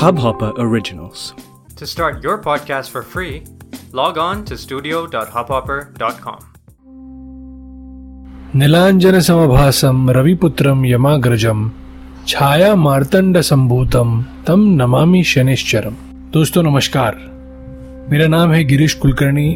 Hubhopper 0.00 0.52
Originals. 0.58 1.34
To 1.76 1.86
start 1.86 2.22
your 2.22 2.38
podcast 2.38 2.90
for 2.90 3.02
free, 3.02 3.44
log 3.92 4.18
on 4.18 4.44
to 4.44 4.56
studio.hubhopper.com. 4.56 6.38
Nilanjan 8.54 9.18
समभासम 9.20 10.10
रविपुत्रम 10.10 10.84
यमाग्रजम 10.86 11.68
छाया 12.28 12.74
मार्तंड 12.74 13.40
संभूतम 13.40 14.22
तम 14.46 14.60
नमामि 14.82 15.22
शनिश्चरम 15.24 15.96
दोस्तों 16.32 16.62
नमस्कार 16.62 17.16
मेरा 18.10 18.26
नाम 18.26 18.52
है 18.52 18.62
गिरीश 18.64 18.94
कुलकर्णी 19.02 19.48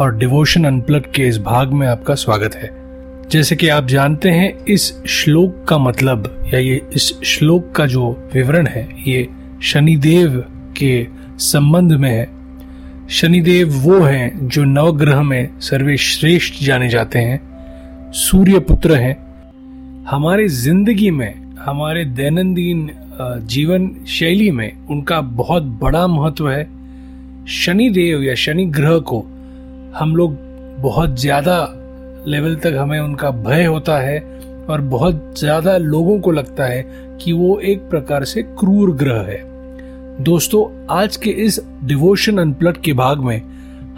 और 0.00 0.16
डिवोशन 0.18 0.64
अनप्लग 0.64 1.12
के 1.14 1.28
इस 1.28 1.38
भाग 1.42 1.72
में 1.72 1.86
आपका 1.86 2.14
स्वागत 2.24 2.54
है 2.54 2.83
जैसे 3.30 3.56
कि 3.56 3.68
आप 3.68 3.86
जानते 3.86 4.30
हैं, 4.30 4.52
इस 4.64 4.92
श्लोक 5.08 5.64
का 5.68 5.78
मतलब 5.78 6.50
या 6.54 6.58
ये 6.60 6.80
इस 6.94 7.12
श्लोक 7.24 7.70
का 7.72 7.86
जो 7.86 8.10
विवरण 8.34 8.66
है, 8.66 8.88
ये 9.06 9.28
शनिदेव 9.62 10.38
के 10.76 11.06
संबंध 11.38 11.92
में 11.92 12.10
है। 12.10 12.28
शनिदेव 13.10 13.72
वो 13.74 14.00
हैं 14.00 14.48
जो 14.48 14.64
नवग्रह 14.64 15.22
में 15.22 15.60
सर्वश्रेष्ठ 15.60 16.62
जाने 16.64 16.88
जाते 16.88 17.18
हैं, 17.18 17.40
सूर्य 18.14 18.58
पुत्र 18.60 18.94
हैं। 18.94 19.16
हमारे 20.10 20.48
ज़िंदगी 20.48 21.10
में, 21.10 21.56
हमारे 21.56 22.04
दैनंदिन 22.04 22.90
जीवन 23.46 23.90
शैली 24.08 24.50
में 24.50 24.86
उनका 24.86 25.20
बहुत 25.20 25.62
बड़ा 25.82 26.06
महत्व 26.06 26.50
है। 26.50 26.64
शनिदेव 27.54 28.22
या 28.22 28.34
शनि 28.34 28.64
ग्रह 28.66 28.98
को 29.00 29.20
हम 29.96 30.14
लोग 30.16 30.36
बहुत 30.82 31.20
ज़्यादा 31.20 31.56
लेवल 32.26 32.54
तक 32.56 32.76
हमें 32.78 32.98
उनका 33.00 33.30
भय 33.30 33.64
होता 33.64 33.98
है 33.98 34.18
और 34.70 34.80
बहुत 34.80 35.34
ज़्यादा 35.38 35.76
लोगों 35.76 36.18
को 36.20 36.30
लगता 36.32 36.64
है 36.64 36.82
कि 37.20 37.32
वो 37.32 37.58
एक 37.60 37.80
प्रकार 37.90 38.24
से 38.24 38.42
क्रूर 38.42 38.94
ग्रह 38.96 39.20
है। 39.22 39.42
दोस्तों, 40.24 40.64
आज 40.90 41.16
के 41.16 41.30
इस 41.30 41.60
डिवोशन 41.84 42.38
अनप्लट 42.38 42.76
के 42.76 42.92
भाग 42.92 43.20
में 43.20 43.40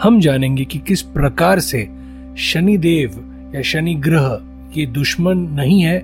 हम 0.02 0.20
जानेंगे 0.20 0.64
कि 0.64 0.78
किस 0.78 1.02
प्रकार 1.02 1.60
से 1.60 1.88
शनि 2.42 2.76
देव 2.78 3.22
या 3.54 3.62
शनि 3.62 3.94
ग्रह 3.94 4.38
ये 4.76 4.86
दुश्मन 4.86 5.38
नहीं 5.52 5.80
है, 5.82 5.98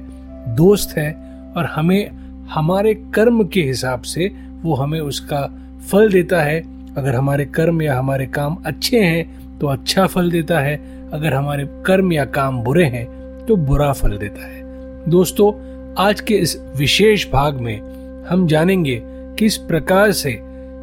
दोस्त 0.57 0.97
है 0.99 1.13
और 1.57 1.67
हमें 1.67 2.11
हमारे 2.51 2.95
कर्म 3.15 3.45
के 3.45 3.63
हिसाब 3.63 4.03
से 4.03 4.31
वो 4.63 4.75
हमें 4.75 5.01
उसका 5.01 5.47
फल 5.91 6.11
देता 6.13 6.43
है। 6.43 6.61
अगर 6.97 7.15
हमारे 7.15 7.45
कर्म 7.47 7.83
या 7.83 7.99
हमारे 7.99 8.27
काम 8.27 8.57
अच्छे 8.67 9.01
हैं 9.01 9.52
तो 9.63 9.67
अच्छा 9.69 10.07
फल 10.07 10.31
देता 10.31 10.59
है। 10.61 10.77
अगर 11.13 11.35
हमारे 11.35 11.65
कर्म 11.87 12.13
या 12.13 12.25
काम 12.35 12.59
बुरे 12.63 12.85
हैं 12.85 13.05
तो 13.47 13.57
बुरा 13.57 13.93
फल 13.93 14.17
देता 14.19 14.47
है। 14.47 15.11
दोस्तों, 15.11 15.53
आज 15.99 16.21
के 16.21 16.35
इस 16.35 16.57
विशेष 16.77 17.27
भाग 17.33 17.61
में 17.61 18.25
हम 18.29 18.47
जानेंगे 18.47 19.01
किस 19.39 19.57
प्रकार 19.57 20.13
से 20.13 20.33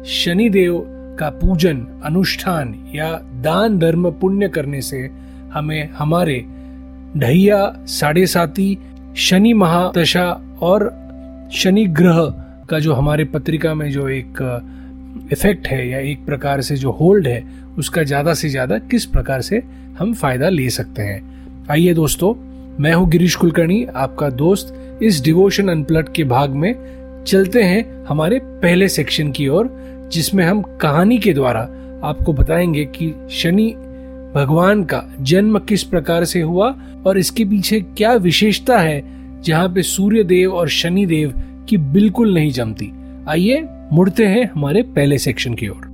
शनि 0.06 0.48
देव 0.48 0.82
का 1.18 1.28
पूजन, 1.30 1.86
अनुष्ठान 2.04 2.74
या 2.94 3.10
दान 3.42 3.78
धर्म 3.78 4.10
पुण्य 4.10 4.48
करने 4.48 4.80
से 4.80 5.10
हमें 5.52 5.90
हमारे 5.90 6.44
ढैया 7.16 7.62
साढ़े 7.88 8.26
साती 8.26 8.78
शनि 9.16 9.52
महादशा 9.52 10.28
और 10.62 10.88
शनि 11.52 11.86
ग्रह 11.86 12.20
का 12.70 12.78
जो 12.78 12.94
हमारे 12.94 13.24
पत्रिका 13.24 13.74
में 13.74 13.90
जो 13.90 14.08
एक 14.08 14.42
इफ़ेक्ट 15.32 15.66
है 15.66 15.88
या 15.88 15.98
एक 15.98 16.24
प्रकार 16.26 16.60
से 16.60 16.76
जो 16.76 16.90
होल्ड 16.90 17.26
है 17.28 17.40
उसका 17.80 18.02
ज़्यादा 18.02 18.34
से 18.34 18.48
ज़्यादा 18.48 18.78
किस 18.90 19.04
प्रकार 19.06 19.40
से 19.40 19.62
हम 19.98 20.14
फ़ायदा 20.14 20.48
ले 20.48 20.68
सकते 20.70 21.02
हैं? 21.02 21.20
आइए 21.70 21.94
दोस्तों, 21.94 22.34
मैं 22.80 22.92
हूँ 22.92 23.08
गिरीश 23.10 23.34
कुलकर्णी, 23.34 23.84
आपका 23.84 24.30
दोस्त 24.30 24.98
इस 25.02 25.22
डिवोशन 25.24 25.68
अनप्लट 25.68 26.12
के 26.14 26.24
भाग 26.24 26.50
में 26.50 26.74
चलते 27.26 27.62
हैं 27.62 27.84
हमारे 28.04 28.38
पहले 28.38 28.88
सेक्शन 28.88 29.30
की 29.32 29.48
ओर, 29.48 29.68
जिसमें 30.12 30.44
हम 30.44 30.62
कहानी 30.80 31.18
के 31.18 31.32
द्वारा 31.32 31.60
आपको 32.04 32.32
बताएँगे 32.32 32.84
कि 32.96 33.12
शनि 33.30 33.70
भगवान 34.34 34.84
का 34.84 35.02
जन्म 35.20 35.58
किस 35.58 35.82
प्रकार 35.82 36.24
से 36.24 36.40
हुआ 36.40 36.74
और 37.06 37.18
इसके 37.18 37.44
पीछे 37.44 37.80
क्या 37.80 38.12
विशेषता 38.14 38.78
है 38.78 39.02
जहाँ 39.42 39.68
पे 39.68 39.82
सूर्य 39.82 40.24
देव 40.24 40.54
और 40.54 40.68
शनि 40.68 41.06
देव 41.06 41.34
की 41.68 41.76
बिल्कुल 41.76 42.34
नहीं 42.34 42.50
जमती। 42.50 42.92
आइए 43.28 43.66
मुड़ते 43.92 44.26
हैं 44.26 44.50
हमारे 44.54 44.82
पहले 44.82 45.18
सेक्शन 45.18 45.54
की 45.54 45.68
ओर। 45.68 45.89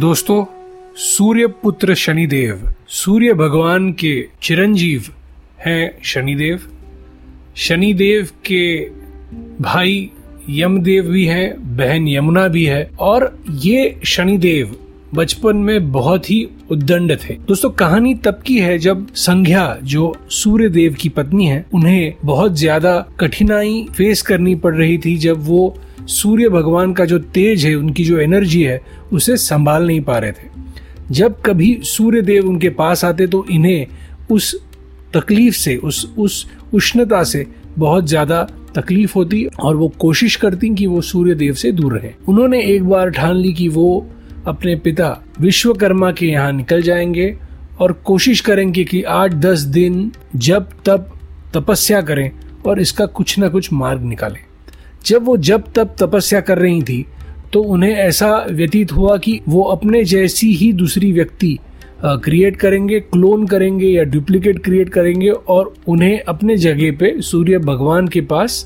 दोस्तों 0.00 0.44
सूर्य 0.96 1.46
पुत्र 1.46 1.94
शनिदेव, 1.94 2.60
सूर्य 2.88 3.32
भगवान 3.34 3.90
के 3.92 4.12
चिरंजीव 4.42 5.04
हैं 5.66 6.02
शनिदेव। 6.02 6.60
शनिदेव 7.56 8.28
के 8.46 8.90
भाई 9.62 10.10
यमदेव 10.50 11.04
भी 11.04 11.24
हैं, 11.24 11.76
बहन 11.76 12.08
यमुना 12.08 12.46
भी 12.48 12.64
है, 12.64 12.90
और 13.00 13.38
ये 13.50 14.00
शनिदेव 14.04 14.74
बचपन 15.14 15.56
में 15.56 15.92
बहुत 15.92 16.30
ही 16.30 16.48
उद्दंड 16.70 17.16
थे। 17.18 17.34
दोस्तों, 17.34 17.70
कहानी 17.70 18.14
तब 18.14 18.42
की 18.46 18.58
है 18.58 18.78
जब 18.78 19.06
संध्या, 19.14 19.78
जो 19.82 20.16
सूर्य 20.30 20.68
देव 20.68 20.96
की 21.00 21.08
पत्नी 21.08 21.46
है, 21.46 21.64
उन्हें 21.74 22.14
बहुत 22.24 22.56
ज़्यादा 22.56 22.98
कठिनाई 23.20 23.86
फेस 23.96 24.22
करनी 24.22 24.54
पड़ 24.54 24.74
रही 24.74 24.98
थी 24.98 25.16
जब 25.18 25.46
वो 25.46 25.76
सूर्य 26.10 26.48
भगवान 26.48 26.92
का 26.92 27.04
जो 27.04 27.18
तेज 27.18 27.64
है, 27.66 27.74
उनकी 27.74 28.04
जो 28.04 28.18
एनर्जी 28.18 28.62
है, 28.62 28.80
उसे 29.12 29.36
संभाल 29.36 29.86
नहीं 29.86 30.00
पा 30.00 30.18
रहे 30.18 30.32
थे। 30.32 30.48
जब 31.10 31.40
कभी 31.40 31.78
सूर्य 31.84 32.22
देव 32.22 32.48
उनके 32.48 32.68
पास 32.70 33.04
आते 33.04 33.26
तो 33.26 33.44
इन्हें 33.50 33.86
उस 34.30 34.54
तकलीफ़ 35.14 35.54
से, 35.54 35.76
उस 35.76 36.14
उस 36.18 36.46
उष्णता 36.74 37.22
से 37.24 37.46
बहुत 37.78 38.06
ज़्यादा 38.06 38.42
तकलीफ़ 38.74 39.12
होती 39.14 39.44
और 39.60 39.76
वो 39.76 39.88
कोशिश 39.98 40.36
करती 40.36 40.74
कि 40.74 40.86
वो 40.86 41.00
सूर्य 41.00 41.34
देव 41.34 41.54
से 41.54 41.72
दूर 41.72 41.98
रहे। 41.98 42.12
उन्होंने 42.28 42.62
एक 42.64 42.84
बार 42.84 43.10
ठान 43.10 43.36
ली 43.36 43.52
कि 43.52 43.68
वो 43.68 44.06
अपने 44.46 44.76
पिता 44.76 45.16
विश्वकर्मा 45.40 46.12
के 46.12 46.26
यहाँ 46.26 46.52
निकल 46.52 46.82
जाएँगे 46.82 47.34
और 47.80 47.92
कोशिश 48.04 48.40
करेंगे 48.40 48.84
कि 48.84 49.02
आठ 49.02 49.34
दस 49.36 49.60
दिन 49.70 50.10
जब 50.36 50.68
तब 50.86 51.10
तपस्या 51.54 52.00
करें 52.02 52.30
और 52.66 52.80
इसका 52.80 53.06
कुछ 53.06 53.38
ना 53.38 53.48
कुछ 53.48 53.72
मार्ग 53.72 54.02
निकालें। 54.02 54.40
जब 55.06 55.24
वो 55.24 55.36
जब 55.38 55.72
तब 55.74 55.94
तपस्या 56.00 56.40
कर 56.40 56.58
रही 56.58 56.82
थी 56.82 57.04
तो 57.52 57.62
उन्हें 57.64 57.94
ऐसा 57.94 58.36
व्यतीत 58.50 58.92
हुआ 58.92 59.16
कि 59.16 59.40
वो 59.48 59.62
अपने 59.62 60.04
जैसी 60.04 60.52
ही 60.56 60.72
दूसरी 60.72 61.12
व्यक्ति 61.12 61.58
क्रिएट 62.04 62.56
करेंगे 62.56 63.00
क्लोन 63.00 63.46
करेंगे 63.46 63.86
या 63.86 64.04
डुप्लीकेट 64.04 64.62
क्रिएट 64.64 64.88
करेंगे 64.88 65.30
और 65.30 65.72
उन्हें 65.88 66.20
अपने 66.20 66.56
जगह 66.56 66.96
पे 66.98 67.20
सूर्य 67.22 67.58
भगवान 67.58 68.08
के 68.08 68.20
पास 68.20 68.64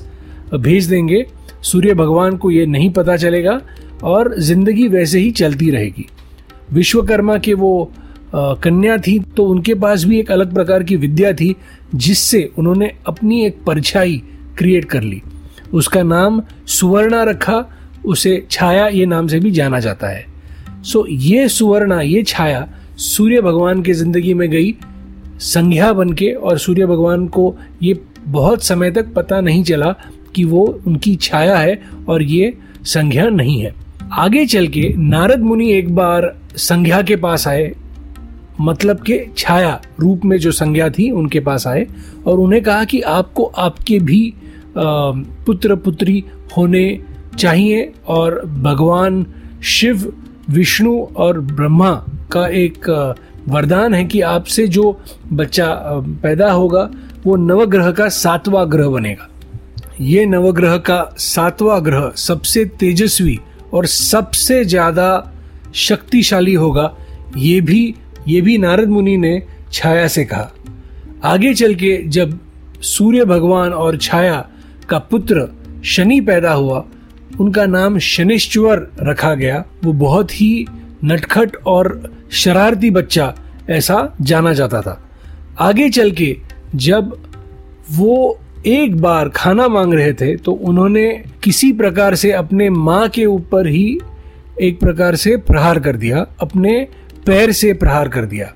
भेज 0.55 0.85
देंगे। 0.85 1.25
सूर्य 1.63 1.93
भगवान 1.93 2.37
को 2.37 2.51
ये 2.51 2.65
नहीं 2.65 2.89
पता 2.89 3.17
चलेगा 3.17 3.59
और 4.03 4.33
ज़िंदगी 4.39 4.87
वैसे 4.87 5.19
ही 5.19 5.31
चलती 5.31 5.69
रहेगी। 5.71 6.05
विश्वकर्मा 6.71 7.37
के 7.37 7.53
वो 7.53 7.91
कन्या 8.35 8.97
थी 8.97 9.19
तो 9.37 9.45
उनके 9.45 9.73
पास 9.75 10.03
भी 10.03 10.19
एक 10.19 10.31
अलग 10.31 10.53
प्रकार 10.53 10.83
की 10.83 10.95
विद्या 10.95 11.31
थी, 11.33 11.55
जिससे 11.95 12.49
उन्होंने 12.57 12.91
अपनी 13.07 13.45
एक 13.45 13.57
परछाई 13.67 14.21
क्रिएट 14.57 14.85
कर 14.85 15.03
ली। 15.03 15.21
उसका 15.75 16.03
नाम 16.03 16.41
सुवर्णा 16.67 17.23
रखा, 17.23 17.65
उसे 18.05 18.45
छाया 18.51 18.87
ये 18.87 19.05
नाम 19.05 19.27
से 19.27 19.39
भी 19.39 19.51
जाना 19.51 19.79
जाता 19.79 20.07
है। 20.07 20.25
सो 20.83 21.05
ये 21.09 21.47
सुवर्णा, 21.49 22.01
ये 22.01 22.23
छाया 22.23 22.67
सूर्य 22.97 23.41
भगवान 23.41 23.81
के 23.83 23.93
ज़िंदगी 23.93 24.33
में 24.33 24.49
गई 24.49 24.75
संज्ञा 25.39 25.91
बन 25.93 26.11
के 26.13 26.31
और 26.31 26.57
सूर्य 26.57 26.85
भगवान 26.85 27.27
को 27.27 27.55
ये 27.83 27.99
बहुत 28.27 28.63
समय 28.63 28.91
तक 28.91 29.13
पता 29.13 29.39
नहीं 29.41 29.63
चला 29.63 29.95
कि 30.35 30.43
वो 30.43 30.65
उनकी 30.87 31.15
छाया 31.15 31.57
है 31.57 31.81
और 32.09 32.23
ये 32.23 32.53
संज्ञा 32.83 33.27
नहीं 33.29 33.59
है। 33.61 33.73
आगे 34.11 34.45
चल 34.45 34.67
के 34.67 34.93
नारद 34.97 35.39
मुनि 35.39 35.71
एक 35.71 35.95
बार 35.95 36.35
संज्ञा 36.57 37.01
के 37.01 37.15
पास 37.15 37.47
आए 37.47 37.71
मतलब 38.61 38.99
के 38.99 39.19
छाया 39.37 39.79
रूप 39.99 40.25
में 40.25 40.37
जो 40.37 40.51
संज्ञा 40.51 40.89
थी 40.89 41.09
उनके 41.11 41.39
पास 41.39 41.67
आए 41.67 41.85
और 42.27 42.39
उन्हें 42.39 42.61
कहा 42.63 42.83
कि 42.83 43.01
आपको 43.01 43.43
आपके 43.43 43.99
भी 43.99 44.33
पुत्र 44.77 45.75
पुत्री 45.75 46.23
होने 46.57 46.99
चाहिए 47.37 47.91
और 48.07 48.41
भगवान 48.45 49.25
शिव, 49.63 50.11
विष्णु 50.49 50.97
और 51.15 51.39
ब्रह्मा 51.41 51.91
का 52.31 52.47
एक 52.47 52.89
वरदान 53.49 53.93
है 53.93 54.03
कि 54.05 54.21
आपसे 54.23 54.67
जो 54.67 54.99
बच्चा 55.33 55.67
पैदा 56.23 56.51
होगा, 56.51 56.89
वो 57.25 57.35
नवग्रह 57.35 57.91
का 57.91 58.07
सातवां 58.09 58.65
ग्रह 58.71 58.89
बनेगा। 58.89 59.29
ये 60.01 60.25
नवग्रह 60.25 60.77
का 60.79 61.03
सातवां 61.17 61.83
ग्रह 61.85 62.11
सबसे 62.17 62.65
तेजस्वी 62.79 63.39
और 63.73 63.85
सबसे 63.85 64.63
ज़्यादा 64.65 65.31
शक्तिशाली 65.75 66.53
होगा, 66.53 66.91
ये 67.37 67.61
भी 67.61 67.93
ये 68.27 68.41
भी 68.41 68.57
नारद 68.57 68.89
मुनि 68.89 69.15
ने 69.17 69.41
छाया 69.73 70.07
से 70.07 70.23
कहा। 70.25 70.51
आगे 71.23 71.53
चल 71.53 71.73
के 71.75 71.97
जब 72.07 72.39
सूर्य 72.83 73.25
भगवान 73.25 73.73
और 73.73 73.97
छाया 73.97 74.45
का 74.89 74.99
पुत्र 74.99 75.47
शनि 75.85 76.19
पैदा 76.21 76.51
हुआ, 76.51 76.83
उनका 77.39 77.65
नाम 77.65 77.97
शनिश्चर 77.99 78.87
रखा 79.01 79.33
गया। 79.35 79.63
वो 79.83 79.93
बहुत 79.93 80.31
ही 80.31 80.65
नटखट 81.05 81.55
और 81.65 81.87
शरारती 82.33 82.89
बच्चा, 82.91 83.33
ऐसा 83.69 84.15
जाना 84.21 84.53
जाता 84.53 84.81
था। 84.81 85.01
आगे 85.59 85.89
चल 85.89 86.11
के 86.11 86.35
जब 86.75 87.17
वो 87.91 88.39
एक 88.67 88.95
बार 89.01 89.29
खाना 89.29 89.67
मांग 89.67 89.93
रहे 89.93 90.13
थे 90.13 90.35
तो 90.35 90.51
उन्होंने 90.51 91.07
किसी 91.43 91.71
प्रकार 91.73 92.15
से 92.15 92.31
अपने 92.31 92.69
माँ 92.69 93.07
के 93.09 93.25
ऊपर 93.25 93.67
ही 93.67 93.99
एक 94.61 94.79
प्रकार 94.79 95.15
से 95.15 95.35
प्रहार 95.37 95.79
कर 95.79 95.95
दिया, 95.95 96.25
अपने 96.39 96.87
पैर 97.25 97.51
से 97.51 97.73
प्रहार 97.73 98.07
कर 98.07 98.25
दिया। 98.25 98.51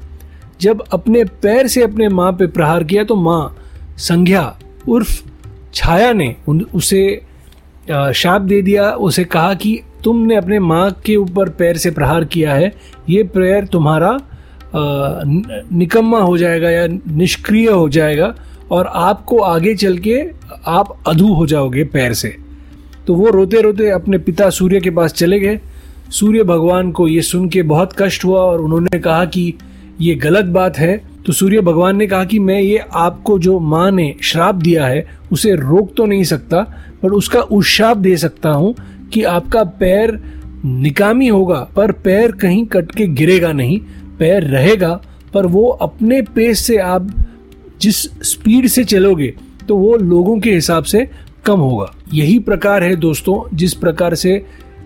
जब 0.62 0.84
अपने 0.94 1.24
पैर 1.44 1.68
से 1.68 1.84
अपने 1.84 2.08
माँ 2.10 2.32
पे 2.32 2.48
प्रहार 2.48 2.84
किया 2.84 3.04
तो 3.04 3.16
माँ, 3.16 3.56
संज्ञा, 3.98 4.58
उर्फ़ 4.88 5.22
छाया 5.74 6.12
ने 6.14 6.36
उन, 6.48 6.62
उसे 6.74 7.22
शाप 8.16 8.42
दे 8.42 8.62
दिया 8.62 8.92
उसे 8.92 9.24
कहा 9.26 9.54
कि 9.54 9.80
तुमने 10.04 10.36
अपने 10.36 10.60
माँ 10.60 10.90
के 11.06 11.16
ऊपर 11.16 11.50
पैर 11.50 11.78
से 11.78 11.92
प्रहार 11.92 12.26
किया 12.26 12.54
है। 12.54 12.72
ये 13.10 13.24
पैर 13.26 13.66
तुम्हारा 13.66 14.18
निकम्मा 14.76 16.20
हो 16.20 16.38
जाएगा 16.38 16.70
या 16.70 16.86
निष्क्रिय 16.88 17.70
हो 17.70 17.88
जाएगा 17.90 18.34
और 18.72 18.88
आपको 18.88 19.40
आगे 19.40 19.74
चल 19.76 19.98
के 19.98 20.20
आप 20.68 20.98
अधू 21.08 21.34
हो 21.34 21.46
जाओगे 21.48 21.84
पैर 21.86 22.14
से। 22.14 22.36
तो 23.08 23.14
वो 23.16 23.30
रोते 23.30 23.62
रोते 23.62 23.90
अपने 23.90 24.18
पिता 24.20 24.50
सूर्य 24.50 24.80
के 24.80 24.90
पास 24.90 25.14
चले 25.14 25.40
गए। 25.40 25.60
सूर्य 26.12 26.44
भगवान 26.44 26.92
को 26.92 27.08
ये 27.08 27.22
सुन 27.22 27.48
के 27.50 27.62
बहुत 27.64 27.94
कष्ट 28.00 28.26
हुआ 28.26 28.42
और 28.42 28.62
उन्होंने 28.62 29.00
कहा 29.00 29.26
कि 29.26 29.54
ये 30.02 30.16
गलत 30.16 30.46
बात 30.46 30.78
है। 30.78 31.02
तो 31.26 31.34
सूर्य 31.34 31.62
भगवान 31.62 31.98
ने 31.98 32.08
कहा 32.08 32.26
कि 32.26 32.40
मैं 32.40 32.60
ये 32.62 32.78
आपको 32.78 33.38
जो 33.40 33.58
माँ 33.60 33.90
ने 33.92 34.14
श्राप 34.24 34.56
दिया 34.56 34.86
है, 34.86 35.06
उसे 35.32 35.56
रोक 35.56 35.94
तो 35.98 36.06
नहीं 36.06 36.24
सकता, 36.24 36.62
पर 37.02 37.12
उसका 37.12 37.42
उशाप 37.42 37.98
दे 37.98 38.16
सकता 38.18 38.50
हूँ 38.50 38.74
कि 39.14 39.24
आपका 39.24 39.64
पैर 39.64 40.20
निकामी 40.66 41.28
होगा, 41.28 41.60
पर 41.76 41.92
पैर 41.92 42.32
कहीं 42.32 42.66
कट 42.66 42.92
के 42.92 43.08
गिरेगा 43.08 43.52
नहीं, 43.54 43.80
पैर 44.20 44.44
रहेगा, 44.46 45.00
पर 45.34 45.46
वो 45.46 45.68
अपने 45.68 46.22
पेस 46.36 46.60
से 46.60 46.78
आप 46.78 47.14
जिस 47.82 48.02
स्पीड 48.24 48.68
से 48.68 48.84
चलोगे 48.84 49.34
तो 49.68 49.76
वो 49.76 49.96
लोगों 49.98 50.40
के 50.40 50.54
हिसाब 50.54 50.84
से 50.84 51.08
कम 51.46 51.60
होगा। 51.60 51.94
यही 52.14 52.38
प्रकार 52.40 52.84
है 52.84 52.96
दोस्तों, 52.96 53.56
जिस 53.58 53.74
प्रकार 53.74 54.16
से 54.16 54.44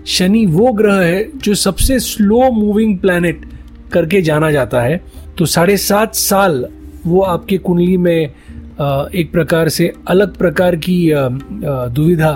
शनि 0.07 0.45
वो 0.45 0.71
ग्रह 0.73 0.95
है 0.95 1.23
जो 1.35 1.53
सबसे 1.55 1.99
स्लो 1.99 2.49
मूविंग 2.51 2.97
प्लैनेट 2.97 3.45
करके 3.93 4.21
जाना 4.21 4.51
जाता 4.51 4.81
है। 4.81 5.01
तो 5.37 5.45
साढ़े 5.45 5.77
सात 5.77 6.15
साल 6.15 6.65
वो 7.05 7.21
आपके 7.21 7.57
कुंडली 7.57 7.97
में 7.97 8.21
एक 8.21 9.29
प्रकार 9.31 9.69
से 9.69 9.91
अलग 10.07 10.35
प्रकार 10.37 10.75
की 10.75 10.97
दुविधा 11.13 12.31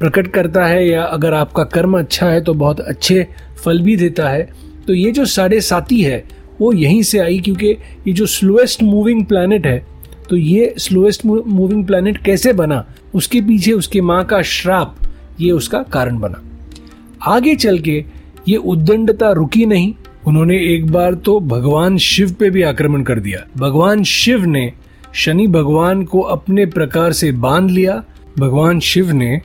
प्रकट 0.00 0.26
करता 0.26 0.66
है 0.66 0.86
या 0.88 1.02
अगर 1.04 1.34
आपका 1.34 1.64
कर्म 1.64 1.98
अच्छा 1.98 2.26
है 2.26 2.40
तो 2.40 2.54
बहुत 2.54 2.80
अच्छे 2.80 3.26
फल 3.64 3.80
भी 3.80 3.96
देता 3.96 4.28
है। 4.28 4.48
तो 4.86 4.94
ये 4.94 5.10
जो 5.12 5.24
साढ़े 5.24 5.60
साती 5.60 6.00
है, 6.02 6.24
वो 6.60 6.72
यहीं 6.72 7.02
से 7.02 7.18
आई 7.18 7.38
क्योंकि 7.38 7.66
ये 8.06 8.12
जो 8.12 8.26
स्लोएस्ट 8.26 8.82
मूविंग 8.82 9.24
प्लानट 9.26 9.66
है 9.66 9.84
तो 10.30 10.36
ये 10.36 10.74
स्लोएस्ट 10.78 11.26
मूविंग 11.26 11.84
प्लानट 11.86 12.24
कैसे 12.24 12.52
बना? 12.52 12.84
उसके 13.14 13.40
पीछे 13.40 13.72
उसके 13.72 14.00
माँ 14.00 14.24
का 14.24 14.42
श्राप, 14.42 14.96
ये 15.40 15.50
उसका 15.52 15.82
कारण 15.82 16.18
बना। 16.18 16.42
आगे 17.26 17.54
चल 17.56 17.78
के 17.78 18.04
ये 18.48 18.56
उद्दंडता 18.56 19.30
रुकी 19.32 19.66
नहीं 19.66 19.92
उन्होंने 20.26 20.56
एक 20.74 20.90
बार 20.92 21.14
तो 21.14 21.40
भगवान 21.40 21.98
शिव 21.98 22.32
पे 22.32 22.50
भी 22.50 22.62
आक्रमण 22.62 23.02
कर 23.02 23.20
दिया। 23.20 23.38
भगवान 23.56 24.02
शिव 24.02 24.44
ने 24.44 24.72
शनि 25.14 25.46
भगवान 25.46 26.04
को 26.04 26.20
अपने 26.20 26.66
प्रकार 26.66 27.12
से 27.12 27.32
बाँध 27.32 27.70
लिया। 27.70 28.04
भगवान 28.38 28.80
शिव 28.80 29.12
ने 29.12 29.40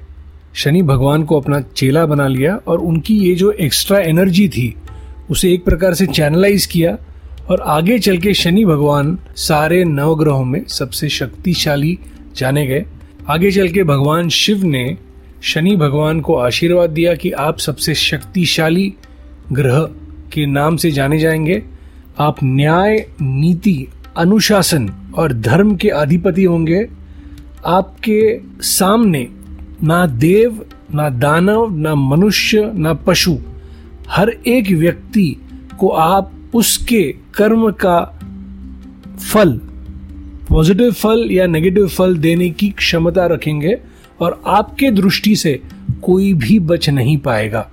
शनि 0.54 0.82
भगवान 0.82 1.24
को 1.24 1.40
अपना 1.40 1.60
चेला 1.60 2.06
बना 2.06 2.28
लिया 2.28 2.56
और 2.68 2.80
उनकी 2.80 3.18
ये 3.18 3.36
जो 3.36 3.52
एक्स्ट्रा 3.52 4.00
एनर्जी 4.00 4.50
थी, 4.50 4.76
उसे 5.30 5.54
एक 5.54 5.66
प्रकार 5.66 5.94
से 5.94 6.08
चैनलाइज 6.08 6.66
किया 6.66 6.98
और 7.50 7.62
आगे 7.62 8.00
चल 8.00 8.18
के 8.18 8.34
शनि 8.34 8.66
भगवान 8.66 9.20
सारे 9.36 9.84
नवग्रहों 9.84 10.46
में 10.46 10.66
सबसे 10.68 11.10
शक्तिशाली 11.10 12.00
जाने 12.36 12.68
गए। 12.68 12.86
आगे 13.30 13.52
चल 13.52 13.70
के 13.70 13.84
भगवान 13.84 14.30
शिव 14.30 14.64
ने 14.64 14.98
शनि 15.42 15.76
भगवान 15.76 16.22
को 16.22 16.36
आशीर्वाद 16.36 16.90
दिया 16.90 17.16
कि 17.16 17.32
आप 17.32 17.60
सबसे 17.60 17.96
शक्तिशाली 17.96 18.94
ग्रह 19.52 19.90
के 20.34 20.46
नाम 20.46 20.76
से 20.76 20.92
जाने 20.92 21.20
जाएँगे। 21.20 21.64
आप 22.20 22.36
न्याय, 22.44 23.10
नीति, 23.22 23.88
अनुशासन 24.18 24.90
और 25.18 25.34
धर्म 25.34 25.76
के 25.76 25.90
अधिपति 25.90 26.44
होंगे। 26.44 26.90
आपके 27.66 28.40
सामने 28.60 29.28
ना 29.84 30.06
देव, 30.06 30.66
ना 30.94 31.10
दानव, 31.10 31.78
ना 31.78 31.96
मनुष्य, 31.96 32.72
ना 32.76 32.94
पशु, 32.94 33.38
हर 34.10 34.30
एक 34.30 34.72
व्यक्ति 34.72 35.42
को 35.80 35.90
आप 35.90 36.32
उसके 36.54 37.16
कर्म 37.34 37.72
का 37.72 38.20
फल 39.34 39.62
पॉजिटिव 40.50 40.92
फल 40.92 41.28
या 41.32 41.48
नेगेटिव 41.48 41.88
फल 41.88 42.18
देने 42.18 42.50
की 42.50 42.70
क्षमता 42.70 43.26
रखेंगे 43.26 43.78
और 44.20 44.44
आपके 44.48 44.92
दृष्टि 44.92 45.36
से 45.36 45.62
कोई 46.02 46.34
भी 46.34 46.60
बच 46.60 46.90
नहीं 46.90 47.18
पाएगा। 47.18 47.72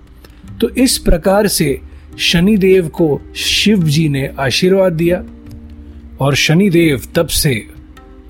तो 0.61 0.69
इस 0.69 0.99
प्रकार 0.99 1.47
से 1.47 1.81
शनिदेव 2.19 2.89
को 2.89 3.21
शिव 3.37 3.83
जी 3.83 4.09
ने 4.09 4.31
आशीर्वाद 4.39 4.93
दिया 4.93 5.25
और 6.21 6.35
शनिदेव 6.35 7.03
तब 7.15 7.27
से 7.27 7.67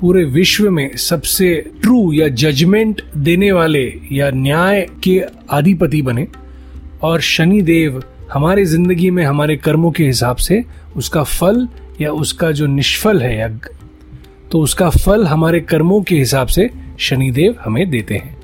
पूरे 0.01 0.25
विश्व 0.25 0.71
में 0.71 0.97
सबसे 0.97 1.55
ट्रू 1.83 2.13
या 2.13 2.29
जजमेंट 2.29 3.03
देने 3.17 3.53
वाले 3.53 3.95
या 4.13 4.31
न्याय 4.31 4.87
के 5.05 5.23
अधिपति 5.51 6.03
बने 6.03 6.29
और 7.03 7.21
शनिदेव 7.21 8.03
हमारे 8.33 8.65
ज़िंदगी 8.65 9.11
में 9.11 9.25
हमारे 9.25 9.57
कर्मों 9.57 9.91
के 9.91 10.07
हिसाब 10.07 10.37
से 10.37 10.65
उसका 10.97 11.23
फल 11.23 11.69
या 12.01 12.13
उसका 12.13 12.51
जो 12.51 12.67
निष्फल 12.67 13.21
है 13.21 13.39
या 13.39 13.49
तो 14.53 14.61
उसका 14.61 14.91
फल 14.91 15.27
हमारे 15.27 15.61
कर्मों 15.61 16.03
के 16.03 16.19
हिसाब 16.19 16.47
से 16.47 16.71
शनिदेव 16.99 17.55
हमें 17.65 17.91
देते 17.91 18.15
हैं। 18.15 18.37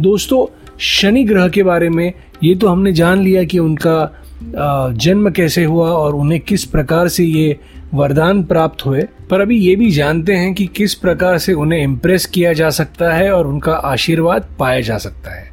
दोस्तों, 0.00 0.74
शनि 0.78 1.24
ग्रह 1.24 1.48
के 1.48 1.62
बारे 1.62 1.88
में 1.88 2.12
ये 2.44 2.54
तो 2.54 2.68
हमने 2.68 2.92
जान 2.92 3.18
लिया 3.18 3.44
कि 3.44 3.58
उनका 3.58 4.23
जन्म 4.42 5.30
कैसे 5.30 5.64
हुआ 5.64 5.88
और 5.88 6.14
उन्हें 6.14 6.40
किस 6.40 6.64
प्रकार 6.64 7.08
से 7.08 7.24
ये 7.24 7.60
वरदान 7.94 8.44
प्राप्त 8.44 8.86
हुए। 8.86 9.02
पर 9.30 9.40
अभी 9.40 9.58
ये 9.58 9.76
भी 9.76 9.90
जानते 9.90 10.32
हैं 10.32 10.54
कि 10.54 10.66
किस 10.66 10.94
प्रकार 10.94 11.38
से 11.38 11.52
उन्हें 11.52 11.82
इम्प्रेस 11.82 12.26
किया 12.26 12.52
जा 12.52 12.70
सकता 12.70 13.12
है 13.14 13.32
और 13.32 13.46
उनका 13.46 13.72
आशीर्वाद 13.72 14.48
पाया 14.58 14.80
जा 14.80 14.98
सकता 14.98 15.40
है। 15.40 15.52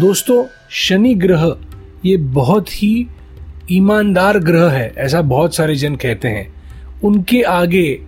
दोस्तों, 0.00 0.44
शनि 0.70 1.14
ग्रह 1.14 1.56
ये 2.04 2.16
बहुत 2.16 2.82
ही 2.82 3.06
ईमानदार 3.72 4.38
ग्रह 4.38 4.70
है, 4.70 4.94
ऐसा 4.98 5.22
बहुत 5.22 5.54
सारे 5.54 5.74
जन 5.74 5.96
कहते 5.96 6.28
हैं। 6.28 6.54
उनके 7.04 7.42
आगे 7.42 8.00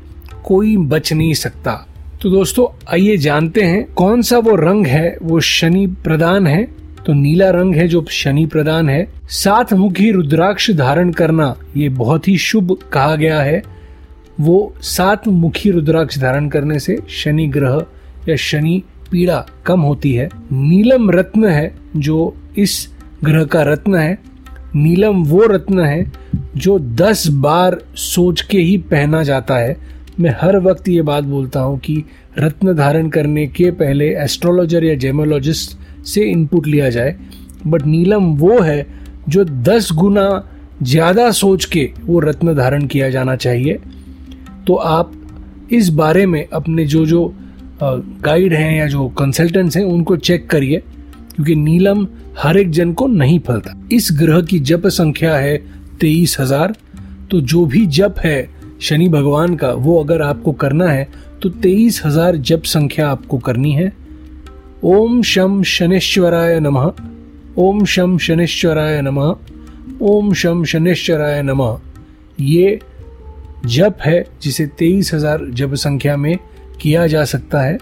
कोई 0.44 0.76
बच 0.76 1.12
नहीं 1.12 1.34
सकता। 1.34 1.91
तो 2.22 2.30
दोस्तों, 2.30 2.66
आइए 2.92 3.16
जानते 3.16 3.62
हैं 3.62 3.94
कौन 3.94 4.20
सा 4.22 4.38
वो 4.38 4.54
रंग 4.54 4.86
है, 4.86 5.16
वो 5.22 5.40
शनि 5.40 5.86
प्रदान 5.86 6.46
है। 6.46 6.64
तो 7.06 7.12
नीला 7.12 7.50
रंग 7.50 7.74
है 7.74 7.88
जो 7.88 8.04
शनि 8.10 8.46
प्रदान 8.46 8.88
है। 8.88 9.08
सात 9.28 9.72
मुखी 9.72 10.10
रुद्राक्ष 10.10 10.70
धारण 10.70 11.10
करना, 11.10 11.56
ये 11.76 11.88
बहुत 11.88 12.28
ही 12.28 12.36
शुभ 12.38 12.76
कहा 12.92 13.16
गया 13.16 13.40
है। 13.42 13.62
वो 14.40 14.74
सात 14.82 15.28
मुखी 15.28 15.70
रुद्राक्ष 15.70 16.18
धारण 16.18 16.48
करने 16.48 16.78
से 16.78 16.98
शनि 17.08 17.46
ग्रह 17.46 17.84
या 18.28 18.36
शनि 18.36 18.82
पीड़ा 19.10 19.46
कम 19.66 19.80
होती 19.80 20.12
है। 20.12 20.28
नीलम 20.52 21.10
रत्न 21.10 21.44
है 21.44 21.74
जो 21.96 22.34
इस 22.58 22.88
ग्रह 23.24 23.44
का 23.44 23.62
रत्न 23.62 23.94
है। 23.94 24.18
नीलम 24.74 25.22
वो 25.24 25.46
रत्न 25.46 25.80
है 25.80 26.12
जो 26.56 26.78
दस 26.78 27.26
बार 27.28 27.80
सोच 27.94 28.40
के 28.40 28.58
ही 28.58 28.76
पहना 28.76 29.22
जाता 29.22 29.54
है। 29.54 29.76
मैं 30.20 30.34
हर 30.40 30.58
वक्त 30.60 30.88
ये 30.88 31.02
बात 31.02 31.24
बोलता 31.24 31.60
हूँ 31.60 31.78
कि 31.78 32.02
रत्न 32.38 32.74
धारण 32.76 33.08
करने 33.08 33.46
के 33.48 33.70
पहले 33.72 34.08
एस्ट्रोलॉजर 34.14 34.84
या 34.84 34.94
जेमोलॉजिस्ट 34.94 35.76
से 36.06 36.24
इनपुट 36.30 36.66
लिया 36.66 36.90
जाए 36.90 37.16
बट 37.66 37.86
नीलम 37.86 38.24
वो 38.36 38.60
है 38.60 38.86
जो 39.28 39.44
दस 39.44 39.88
गुना 39.92 40.28
ज़्यादा 40.82 41.30
सोच 41.30 41.64
के 41.64 41.88
वो 42.00 42.18
रत्न 42.20 42.54
धारण 42.54 42.86
किया 42.86 43.10
जाना 43.10 43.36
चाहिए। 43.36 43.78
तो 44.66 44.74
आप 44.74 45.12
इस 45.72 45.88
बारे 45.90 46.26
में 46.26 46.46
अपने 46.46 46.84
जो 46.86 47.04
जो 47.06 47.34
गाइड 47.82 48.52
हैं 48.52 48.72
या 48.78 48.86
जो 48.86 49.08
कंसल्टेंट्स 49.18 49.76
हैं, 49.76 49.84
उनको 49.84 50.16
चेक 50.18 50.48
करिए, 50.50 50.78
क्योंकि 51.34 51.54
नीलम 51.56 52.06
हर 52.38 52.56
एक 52.58 52.70
जन 52.70 52.92
को 52.92 53.06
नहीं 53.06 53.38
फलता। 53.38 53.74
इस 53.92 54.08
ग्रह 54.12 54.40
की 54.42 54.58
जप 54.60 54.86
संख्या 54.88 55.36
है 55.36 55.56
तेईस 56.00 56.36
हज़ार 56.40 56.74
तो 57.30 57.40
जो 57.42 57.64
भी 57.66 57.86
जप 57.88 58.14
है 58.18 58.42
शनि 58.82 59.08
भगवान 59.08 59.54
का 59.56 59.72
वो 59.72 59.98
अगर 60.02 60.22
आपको 60.22 60.52
करना 60.52 60.88
है 60.88 61.08
तो 61.42 61.48
तेईस 61.62 62.00
हज़ार 62.04 62.36
जप 62.38 62.62
संख्या 62.66 63.08
आपको 63.10 63.38
करनी 63.38 63.72
है। 63.72 63.92
ओम 64.84 65.22
शम 65.22 65.62
शनिश्वराय 65.62 66.58
नमः। 66.60 66.92
ओम 67.58 67.84
शम 67.84 68.16
शनिश्वराय 68.18 69.00
नमः। 69.02 69.34
ओम 70.02 70.32
शम 70.34 70.64
शनिश्वराय 70.64 71.42
नमः। 71.42 71.78
ये 72.40 72.78
जप 73.66 73.98
है 74.00 74.24
जिसे 74.42 74.66
तेईस 74.78 75.12
हज़ार 75.14 75.44
जप 75.50 75.74
संख्या 75.76 76.16
में 76.16 76.36
किया 76.80 77.06
जा 77.06 77.24
सकता 77.24 77.60
है। 77.60 77.78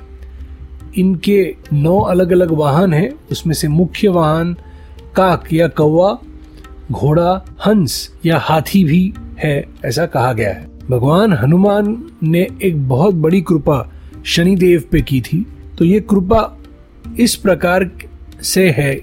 इनके 0.98 1.42
नौ 1.72 1.98
अलग 2.00 2.32
अलग 2.32 2.50
वाहन 2.52 2.92
हैं। 2.92 3.10
उसमें 3.32 3.54
से 3.54 3.68
मुख्य 3.68 4.08
वाहन 4.08 4.52
काक 5.16 5.52
या 5.52 5.68
कौवा, 5.68 6.18
घोड़ा, 6.92 7.44
हंस 7.66 8.10
या 8.26 8.38
हाथी 8.38 8.84
भी 8.84 9.12
है, 9.38 9.64
ऐसा 9.84 10.06
कहा 10.06 10.32
गया 10.32 10.50
है। 10.50 10.69
भगवान 10.90 11.32
हनुमान 11.32 11.96
ने 12.22 12.46
एक 12.62 12.88
बहुत 12.88 13.14
बड़ी 13.14 13.40
कृपा 13.40 13.92
शनिदेव 14.26 14.82
पे 14.92 15.00
की 15.00 15.20
थी। 15.20 15.44
तो 15.78 15.84
ये 15.84 16.00
कृपा 16.00 16.40
इस 17.20 17.34
प्रकार 17.36 17.90
से 18.42 18.68
है 18.70 18.94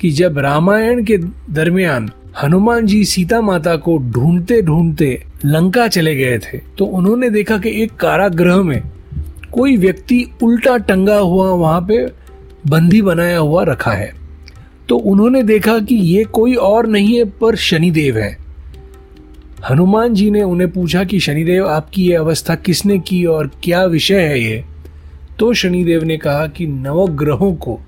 कि 0.00 0.10
जब 0.10 0.38
रामायण 0.38 1.04
के 1.04 1.16
दरमियान 1.50 2.10
हनुमान 2.42 2.86
जी 2.86 3.04
सीता 3.04 3.40
माता 3.40 3.76
को 3.76 3.96
ढूंढते 4.10 4.60
ढूंढते 4.62 5.22
लंका 5.44 5.86
चले 5.88 6.14
गए 6.16 6.38
थे 6.38 6.58
तो 6.78 6.84
उन्होंने 6.84 7.30
देखा 7.30 7.58
कि 7.58 7.70
एक 7.82 7.92
कारागृह 7.96 8.62
में 8.62 8.82
कोई 9.52 9.76
व्यक्ति 9.76 10.24
उल्टा 10.42 10.76
टंगा 10.76 11.18
हुआ 11.18 11.50
वहाँ 11.50 11.80
पे 11.80 12.04
बंदी 12.66 13.02
बनाया 13.02 13.38
हुआ 13.38 13.64
रखा 13.64 13.92
है। 13.92 14.12
तो 14.88 14.96
उन्होंने 14.96 15.42
देखा 15.42 15.78
कि 15.78 15.94
ये 15.94 16.24
कोई 16.24 16.54
और 16.54 16.86
नहीं 16.86 17.16
है, 17.16 17.24
पर 17.24 17.56
शनिदेव 17.56 18.18
है। 18.18 18.36
हनुमान 19.70 20.14
जी 20.14 20.30
ने 20.30 20.42
उन्हें 20.42 20.72
पूछा 20.72 21.04
कि 21.04 21.20
शनिदेव 21.20 21.68
आपकी 21.68 22.04
ये 22.04 22.14
अवस्था 22.14 22.54
किसने 22.54 22.98
की 22.98 23.24
और 23.24 23.50
क्या 23.62 23.84
विषय 23.84 24.20
है 24.20 24.40
ये? 24.40 24.64
तो 25.38 25.52
शनिदेव 25.52 26.04
ने 26.04 26.16
कहा 26.16 26.46
कि 26.46 26.66
नवग्रहों 26.66 27.54
को 27.54 27.80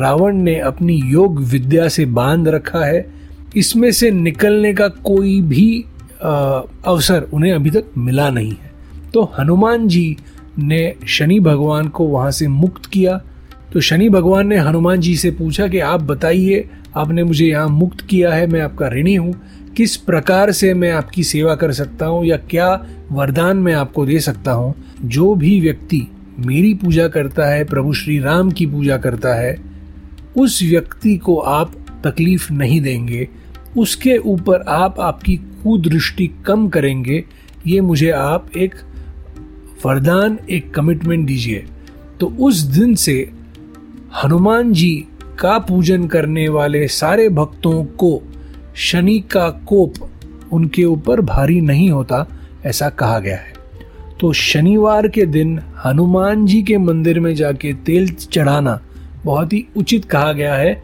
रावण 0.00 0.36
ने 0.36 0.58
अपनी 0.60 1.02
योग 1.04 1.40
विद्या 1.40 1.88
से 1.88 2.06
बाँध 2.06 2.48
रखा 2.48 2.84
है। 2.84 3.06
इसमें 3.56 3.92
से 3.92 4.10
निकलने 4.10 4.74
का 4.74 4.88
कोई 4.88 5.40
भी 5.40 5.84
आ, 6.22 6.60
अवसर 6.84 7.26
उन्हें 7.32 7.52
अभी 7.52 7.70
तक 7.70 7.84
मिला 7.98 8.30
नहीं 8.30 8.50
है। 8.50 8.70
तो 9.14 9.32
हनुमान 9.38 9.88
जी 9.88 10.16
ने 10.58 10.94
शनि 11.06 11.40
भगवान 11.40 11.88
को 11.88 12.06
वहाँ 12.06 12.30
से 12.30 12.48
मुक्त 12.48 12.86
किया। 12.86 13.20
तो 13.72 13.80
शनि 13.80 14.08
भगवान 14.08 14.46
ने 14.46 14.56
हनुमान 14.56 15.00
जी 15.00 15.16
से 15.16 15.30
पूछा 15.30 15.68
कि 15.68 15.78
आप 15.78 16.00
बताइए 16.00 16.68
आपने 16.96 17.24
मुझे 17.24 17.46
यहाँ 17.46 17.68
मुक्त 17.68 18.00
किया 18.00 18.34
है 18.34 18.46
मैं 18.46 18.60
आपका 18.60 18.88
ऋणी 18.88 19.14
हूँ। 19.14 19.34
किस 19.76 19.96
प्रकार 19.96 20.52
से 20.52 20.74
मैं 20.74 20.92
आपकी 20.92 21.24
सेवा 21.24 21.54
कर 21.54 21.72
सकता 21.72 22.06
हूँ 22.06 22.26
या 22.26 22.36
क्या 22.36 22.86
वरदान 23.12 23.56
मैं 23.56 23.74
आपको 23.74 24.06
दे 24.06 24.20
सकता 24.20 24.52
हूँ? 24.52 24.74
जो 25.04 25.34
भी 25.34 25.60
व्यक्ति 25.60 26.10
मेरी 26.38 26.74
पूजा 26.74 27.08
करता 27.08 27.46
है, 27.46 27.64
प्रभु 27.64 27.92
श्री 27.92 28.18
राम 28.18 28.50
की 28.50 28.66
पूजा 28.66 28.96
करता 28.96 29.34
है, 29.34 29.56
उस 30.36 30.62
व्यक्ति 30.62 31.16
को 31.16 31.36
आप 31.36 31.72
तकलीफ़ 32.04 32.52
नहीं 32.52 32.80
देंगे। 32.80 33.28
उसके 33.78 34.16
ऊपर 34.16 34.62
आप 34.62 35.00
आपकी 35.00 35.36
कुदृष्टि 35.36 36.26
कम 36.46 36.68
करेंगे। 36.68 37.24
ये 37.66 37.80
मुझे 37.80 38.10
आप 38.10 38.50
एक 38.56 38.74
वरदान, 39.86 40.38
एक 40.50 40.74
कमिटमेंट 40.74 41.26
दीजिए। 41.26 41.66
तो 42.20 42.26
उस 42.26 42.60
दिन 42.60 42.94
से 42.94 43.30
हनुमान 44.24 44.72
जी 44.72 45.04
का 45.38 45.58
पूजन 45.58 46.06
करने 46.06 46.48
वाले 46.48 46.88
सारे 46.88 47.28
भक्तों 47.28 47.84
को 47.84 48.22
शनि 48.76 49.18
का 49.30 49.48
कोप 49.66 49.94
उनके 50.52 50.84
ऊपर 50.84 51.20
भारी 51.20 51.60
नहीं 51.60 51.90
होता, 51.90 52.26
ऐसा 52.66 52.88
कहा 52.88 53.18
गया 53.18 53.36
है। 53.36 53.54
तो 54.20 54.32
शनिवार 54.32 55.08
के 55.08 55.26
दिन 55.26 55.58
हनुमान 55.84 56.46
जी 56.46 56.62
के 56.62 56.78
मंदिर 56.78 57.20
में 57.20 57.34
जाके 57.34 57.72
तेल 57.86 58.08
चढ़ाना 58.08 58.80
बहुत 59.24 59.52
ही 59.52 59.66
उचित 59.76 60.04
कहा 60.04 60.32
गया 60.32 60.54
है, 60.54 60.82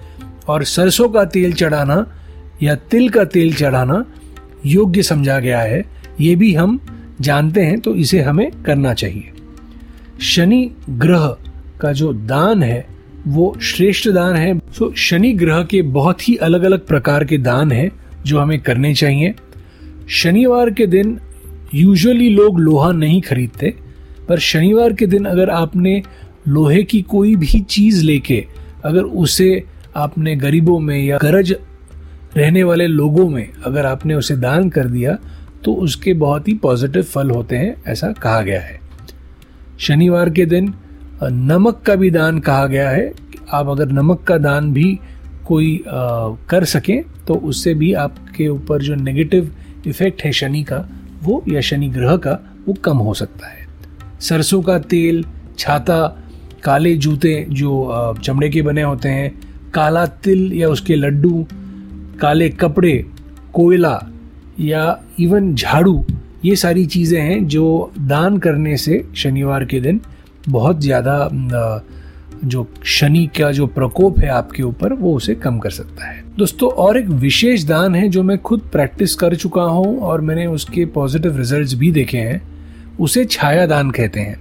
और 0.49 0.65
सरसों 0.65 1.09
का 1.09 1.25
तेल 1.25 1.53
चढ़ाना 1.53 2.07
या 2.63 2.75
तिल 2.91 3.09
का 3.09 3.25
तेल 3.25 3.55
चढ़ाना 3.55 4.05
योग्य 4.67 5.03
समझा 5.03 5.39
गया 5.39 5.61
है, 5.61 5.85
ये 6.21 6.35
भी 6.37 6.55
हम 6.55 6.79
जानते 7.21 7.61
हैं 7.61 7.79
तो 7.81 7.95
इसे 7.95 8.21
हमें 8.21 8.51
करना 8.63 8.95
चाहिए। 8.95 9.33
शनि 10.21 10.71
ग्रह 10.91 11.27
का 11.81 11.93
जो 11.93 12.13
दान 12.13 12.63
है 12.63 12.87
वो 13.27 13.55
श्रेष्ठ 13.63 14.09
दान 14.09 14.35
है। 14.37 14.59
तो 14.79 14.93
शनि 14.99 15.33
ग्रह 15.33 15.63
के 15.63 15.83
बहुत 15.83 16.29
ही 16.29 16.35
अलग 16.37 16.63
अलग 16.63 16.87
प्रकार 16.87 17.25
के 17.25 17.39
दान 17.39 17.73
हैं 17.73 17.91
जो 18.25 18.39
हमें 18.39 18.59
करने 18.61 18.95
चाहिए। 18.95 19.35
शनिवार 20.13 20.71
के 20.71 20.87
दिन 20.87 21.19
यूजुअली 21.75 22.29
लोग 22.31 22.59
लोहा 22.61 22.91
नहीं 22.93 23.21
खरीदते, 23.21 23.75
पर 24.29 24.39
शनिवार 24.39 24.93
के 24.93 25.07
दिन 25.07 25.25
अगर 25.25 25.51
आपने 25.51 26.03
लोहे 26.49 26.83
की 26.83 27.03
कोई 27.03 27.37
भी 27.37 27.61
चीज़ 27.61 28.03
लेके, 28.05 28.45
अगर 28.85 29.03
उसे 29.03 29.63
आपने 29.97 30.37
गरीबों 30.37 30.79
में 30.79 30.99
या 31.05 31.19
गरज 31.19 31.55
रहने 32.37 32.63
वाले 32.65 32.87
लोगों 32.87 33.29
में 33.29 33.49
अगर 33.67 33.87
आपने 33.87 34.15
उसे 34.15 34.37
दान 34.37 34.69
कर 34.71 34.87
दिया 34.87 35.17
तो 35.65 35.73
उसके 35.75 36.13
बहुत 36.15 36.49
ही 36.49 36.55
पॉजिटिव 36.55 37.03
फल 37.03 37.31
होते 37.31 37.57
हैं, 37.57 37.75
ऐसा 37.87 38.13
कहा 38.13 38.41
गया 38.43 38.61
है। 38.61 38.81
शनिवार 39.79 40.31
के 40.31 40.47
दिन 40.47 40.73
नमक 41.29 41.83
का 41.87 41.95
भी 41.95 42.11
दान 42.11 42.39
कहा 42.39 42.67
गया 42.67 42.91
है 42.91 43.13
आप 43.53 43.69
अगर 43.69 43.89
नमक 43.89 44.23
का 44.23 44.39
दान 44.39 44.73
भी 44.73 44.99
कोई 45.47 45.77
आ, 45.77 45.89
कर 46.49 46.65
सकें 46.65 47.03
तो 47.27 47.35
उससे 47.35 47.75
भी 47.75 47.93
आपके 47.93 48.49
ऊपर 48.49 48.83
जो 48.83 48.95
नेगेटिव 48.95 49.55
इफ़ेक्ट 49.87 50.23
है 50.23 50.33
शनि 50.33 50.63
का 50.63 50.89
वो 51.23 51.45
या 51.49 51.61
शनि 51.61 51.89
ग्रह 51.89 52.17
का 52.17 52.39
वो 52.69 52.75
कम 52.75 52.97
हो 52.97 53.15
सकता 53.15 53.47
है। 53.47 53.67
सरसों 54.21 54.63
का 54.63 54.79
तेल 54.79 55.25
छाता 55.59 56.19
काले 56.65 56.97
जूते 56.97 57.47
जो 57.51 57.93
चमड़े 58.25 58.51
के 58.51 58.63
बने 58.63 58.83
होते 58.83 59.09
हैं 59.09 59.41
काला 59.75 60.07
तिल 60.07 60.53
या 60.53 60.69
उसके 60.69 60.95
लड्डू 60.95 61.47
काले 62.21 62.49
कपड़े 62.49 63.07
कोयला 63.53 64.07
या 64.61 65.01
इवन 65.21 65.55
झाड़ू 65.55 66.05
ये 66.45 66.57
सारी 66.57 66.87
चीज़ें 66.87 67.21
हैं 67.21 67.47
जो 67.47 67.93
दान 67.99 68.39
करने 68.39 68.77
से 68.77 69.09
शनिवार 69.17 69.65
के 69.65 69.81
दिन 69.81 70.01
बहुत 70.49 70.81
ज़्यादा 70.81 71.83
जो 72.45 72.67
शनि 72.85 73.27
का 73.39 73.51
जो 73.53 73.67
प्रकोप 73.69 74.19
है 74.19 74.29
आपके 74.29 74.63
ऊपर, 74.63 74.93
वो 74.93 75.15
उसे 75.17 75.35
कम 75.35 75.59
कर 75.59 75.71
सकता 75.71 76.07
है। 76.07 76.23
दोस्तों, 76.39 76.71
और 76.71 76.99
एक 76.99 77.09
विशेष 77.09 77.65
दान 77.65 77.95
है 77.95 78.09
जो 78.09 78.23
मैं 78.23 78.39
खुद 78.41 78.69
प्रैक्टिस 78.73 79.15
कर 79.15 79.35
चुका 79.35 79.63
हूँ 79.65 79.99
और 80.01 80.21
मैंने 80.21 80.47
उसके 80.47 80.85
पॉजिटिव 80.87 81.37
रिजल्ट्स 81.39 81.75
भी 81.75 81.91
देखे 81.93 82.19
हैं, 82.19 82.43
उसे 83.01 83.25
छाया 83.25 83.67
दान 83.67 83.91
कहते 83.91 84.21
हैं। 84.21 84.41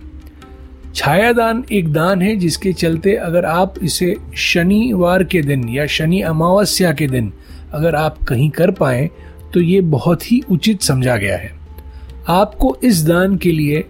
छाया 0.96 1.32
दान 1.34 1.64
एक 1.72 1.92
दान 1.94 2.22
है 2.22 2.36
जिसके 2.36 2.74
चलते 2.74 3.16
अगर 3.18 3.46
आप 3.46 3.76
इसे 3.84 4.16
शनिवार 4.40 5.24
के 5.24 5.42
दिन 5.42 5.70
या 5.70 5.86
शनि 5.88 6.22
अमावस्या 6.24 6.92
के 6.94 7.08
दिन 7.08 7.32
अगर 7.74 7.96
आप 7.96 8.18
कहीं 8.24 8.50
कर 8.50 8.72
पाए 8.72 9.10
तो 9.54 9.62
ये 9.62 9.80
बहुत 9.82 10.32
ही 10.32 10.42
उचित 10.52 10.82
समझा 10.82 11.16
गया 11.18 11.38
है। 11.38 11.52
आपको 12.30 12.76
इस 12.84 13.04
दान 13.06 13.36
के 13.38 13.52
लिए 13.52 13.84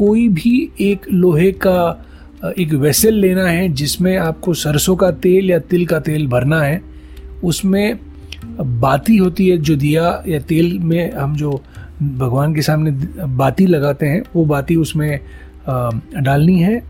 कोई 0.00 0.28
भी 0.28 0.70
एक 0.80 1.06
लोहे 1.12 1.50
का, 1.52 2.06
एक 2.58 2.72
वेसल 2.74 3.14
लेना 3.14 3.46
है, 3.46 3.68
जिसमें 3.68 4.16
आपको 4.16 4.54
सरसों 4.54 4.96
का 4.96 5.10
तेल 5.10 5.50
या 5.50 5.58
तिल 5.70 5.86
का 5.86 5.98
तेल 6.00 6.26
भरना 6.26 6.60
है, 6.62 6.80
उसमें 7.44 7.98
बाती 8.80 9.16
होती 9.16 9.48
है, 9.48 9.58
जो 9.58 9.76
दिया 9.76 10.22
या 10.28 10.38
तेल 10.40 10.78
में 10.78 11.12
हम 11.12 11.36
जो 11.36 11.60
भगवान 12.02 12.54
के 12.54 12.62
सामने 12.62 12.90
बाती 13.36 13.66
लगाते 13.66 14.06
हैं, 14.06 14.22
वो 14.34 14.44
बाती 14.44 14.76
उसमें 14.76 15.20
डालनी 15.68 16.58
है। 16.58 16.82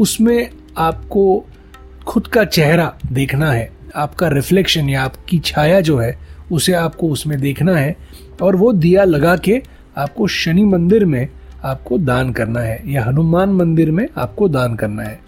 उसमें 0.00 0.50
आपको 0.78 1.24
खुद 2.06 2.26
का 2.26 2.44
चेहरा 2.44 2.92
देखना 3.12 3.50
है, 3.52 3.70
आपका 3.96 4.28
रिफ्लेक्शन 4.28 4.88
या 4.88 5.02
आपकी 5.02 5.38
छाया 5.38 5.80
जो 5.80 5.98
है, 5.98 6.16
उसे 6.52 6.72
आपको 6.72 7.08
उसमें 7.08 7.40
देखना 7.40 7.76
है, 7.76 7.96
और 8.42 8.56
वो 8.56 8.72
दिया 8.72 9.04
लगा 9.04 9.36
के 9.36 9.62
आपको 9.96 10.26
शनि 10.26 10.64
मंदिर 10.64 11.04
में 11.04 11.28
आपको 11.64 11.98
दान 12.00 12.32
करना 12.32 12.60
है, 12.60 12.82
या 12.86 13.04
हनुमान 13.04 13.52
मंदिर 13.52 13.90
में 13.90 14.06
आपको 14.16 14.48
दान 14.48 14.74
करना 14.76 15.02
है। 15.02 15.18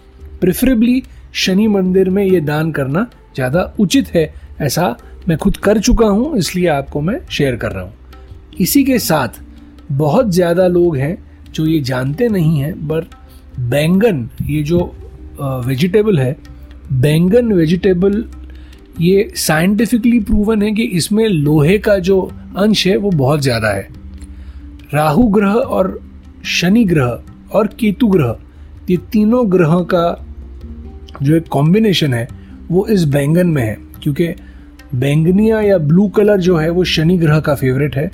प्रिफरेबली 0.41 1.01
शनि 1.35 1.67
मंदिर 1.67 2.09
में 2.09 2.23
ये 2.23 2.39
दान 2.41 2.71
करना 2.71 3.07
ज़्यादा 3.35 3.73
उचित 3.79 4.13
है, 4.15 4.33
ऐसा 4.61 4.95
मैं 5.27 5.37
खुद 5.37 5.57
कर 5.57 5.79
चुका 5.79 6.05
हूँ, 6.07 6.37
इसलिए 6.37 6.67
आपको 6.69 7.01
मैं 7.01 7.19
शेयर 7.29 7.55
कर 7.55 7.71
रहा 7.71 7.83
हूँ। 7.83 7.93
इसी 8.59 8.83
के 8.83 8.99
साथ 8.99 9.41
बहुत 9.91 10.29
ज़्यादा 10.31 10.67
लोग 10.69 10.97
हैं 10.97 11.17
जो 11.53 11.65
ये 11.65 11.79
जानते 11.81 12.27
नहीं 12.29 12.59
हैं 12.59 12.73
पर 12.87 13.07
बैंगन 13.61 14.29
ये 14.43 14.61
जो 14.63 14.79
वेजिटेबल 15.39 16.19
है, 16.19 16.35
बैंगन 16.93 17.51
वेजिटेबल 17.53 18.23
ये 19.01 19.31
साइंटिफिकली 19.37 20.19
प्रूवन 20.21 20.61
है 20.61 20.71
कि 20.71 20.83
इसमें 20.93 21.27
लोहे 21.27 21.77
का 21.79 21.97
जो 21.99 22.19
अंश 22.57 22.85
है 22.87 22.95
वो 22.97 23.11
बहुत 23.11 23.41
ज़्यादा 23.41 23.69
है। 23.69 23.87
राहु 24.93 25.23
ग्रह 25.29 25.53
और 25.53 25.99
शनि 26.43 26.83
ग्रह 26.83 27.21
और 27.51 27.67
केतु 27.67 28.07
ग्रह, 28.07 28.35
ये 28.89 28.97
तीनों 28.97 29.51
ग्रहों 29.51 29.83
का 29.83 30.25
जो 31.21 31.35
एक 31.35 31.47
कॉम्बिनेशन 31.47 32.13
है, 32.13 32.27
वो 32.71 32.87
इस 32.87 33.03
बैंगन 33.03 33.47
में 33.47 33.63
है, 33.63 33.77
क्योंकि 34.03 34.27
बैंगनिया 34.95 35.61
या 35.61 35.77
ब्लू 35.77 36.07
कलर 36.07 36.37
जो 36.37 36.57
है, 36.57 36.69
वो 36.69 36.83
शनि 36.83 37.17
ग्रह 37.17 37.39
का 37.39 37.55
फेवरेट 37.55 37.95
है 37.95 38.11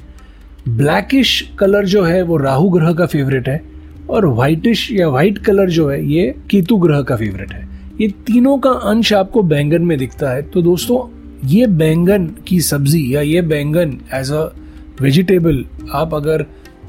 ब्लैकिश 0.68 1.52
कलर 1.60 1.86
जो 1.86 2.04
है, 2.04 2.22
वो 2.22 2.38
राहु 2.38 2.70
ग्रह 2.70 2.94
का 2.94 3.06
फेवरेट 3.06 3.50
है, 3.50 3.64
और 4.10 4.28
व्हाइटिश 4.28 4.92
या 4.92 5.10
व्हाइट 5.10 5.38
कलर 5.38 5.70
जो 5.70 5.90
है, 5.90 6.12
ये 6.12 6.36
केतु 6.50 6.78
ग्रह 6.78 7.02
का 7.02 7.16
फेवरेट 7.16 7.54
है। 7.54 7.68
ये 8.02 8.08
तीनों 8.08 8.58
का 8.58 8.70
अंश 8.70 9.14
आपको 9.14 9.44
बैंगन 9.44 9.82
में 9.82 9.98
दिखता 9.98 10.30
है। 10.30 10.42
तो 10.42 10.62
दोस्तों, 10.62 11.08
ये 11.48 11.68
बैंगन 11.68 12.28
की 12.48 12.62
सब्ज़ी 12.62 13.16
या 13.16 13.22
ये 13.22 13.42
बैंगन 13.42 13.98
एज 14.14 14.32
अ 14.32 14.54
वेजिटेबल 15.02 15.66
आप 15.94 16.14
अगर 16.14 16.46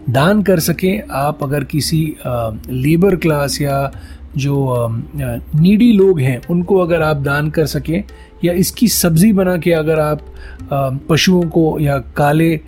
दान 0.09 0.43
कर 0.43 0.61
सकें। 0.61 1.03
आप 1.11 1.43
अगर 1.43 1.65
किसी 1.65 2.03
लेबर 2.27 3.17
क्लास 3.17 3.61
या 3.61 3.91
जो 4.37 4.89
नीडी 4.91 5.93
लोग 5.93 6.21
हैं, 6.21 6.41
उनको 6.51 6.79
अगर 6.79 7.03
आप 7.03 7.17
दान 7.19 7.51
कर 7.51 7.67
सकें 7.67 8.03
या 8.45 8.53
इसकी 8.55 8.89
सब्ज़ी 8.89 9.33
बना 9.33 9.57
के 9.57 9.73
अगर 9.73 10.01
आप 10.01 10.21
पशुओं 11.09 11.43
को 11.43 11.79
या 11.81 11.99
काले 12.17 12.61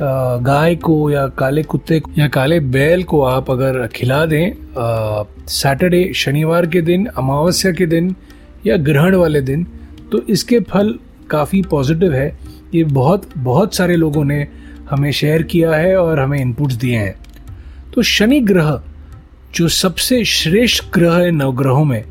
गाय 0.00 0.74
को 0.76 1.10
या 1.10 1.26
काले 1.28 1.62
कुत्ते 1.62 2.00
या 2.18 2.28
काले 2.28 2.58
बैल 2.60 3.02
को 3.02 3.22
आप 3.22 3.50
अगर 3.50 3.86
खिला 3.86 4.24
दें 4.26 4.52
सैटरडे 5.48 6.12
शनिवार 6.14 6.66
के 6.66 6.80
दिन, 6.80 7.06
अमावस्या 7.06 7.72
के 7.72 7.86
दिन 7.86 8.14
या 8.66 8.76
ग्रहण 8.78 9.14
वाले 9.14 9.40
दिन 9.40 9.66
तो 10.12 10.20
इसके 10.28 10.60
फल 10.60 10.94
काफ़ी 11.30 11.62
पॉजिटिव 11.62 12.12
है। 12.12 12.28
ये 12.74 12.84
बहुत 12.84 13.28
बहुत 13.36 13.74
सारे 13.74 13.96
लोगों 13.96 14.24
ने 14.24 14.46
हमें 14.90 15.10
शेयर 15.12 15.42
किया 15.42 15.74
है 15.74 15.96
और 15.96 16.20
हमें 16.20 16.38
इनपुट्स 16.40 16.74
दिए 16.74 16.96
हैं। 16.96 17.14
तो 17.94 18.02
शनि 18.02 18.40
ग्रह, 18.40 18.80
जो 19.54 19.68
सबसे 19.68 20.24
श्रेष्ठ 20.24 20.84
ग्रह 20.94 21.14
है 21.14 21.30
नवग्रहों 21.30 21.84
में, 21.84 22.04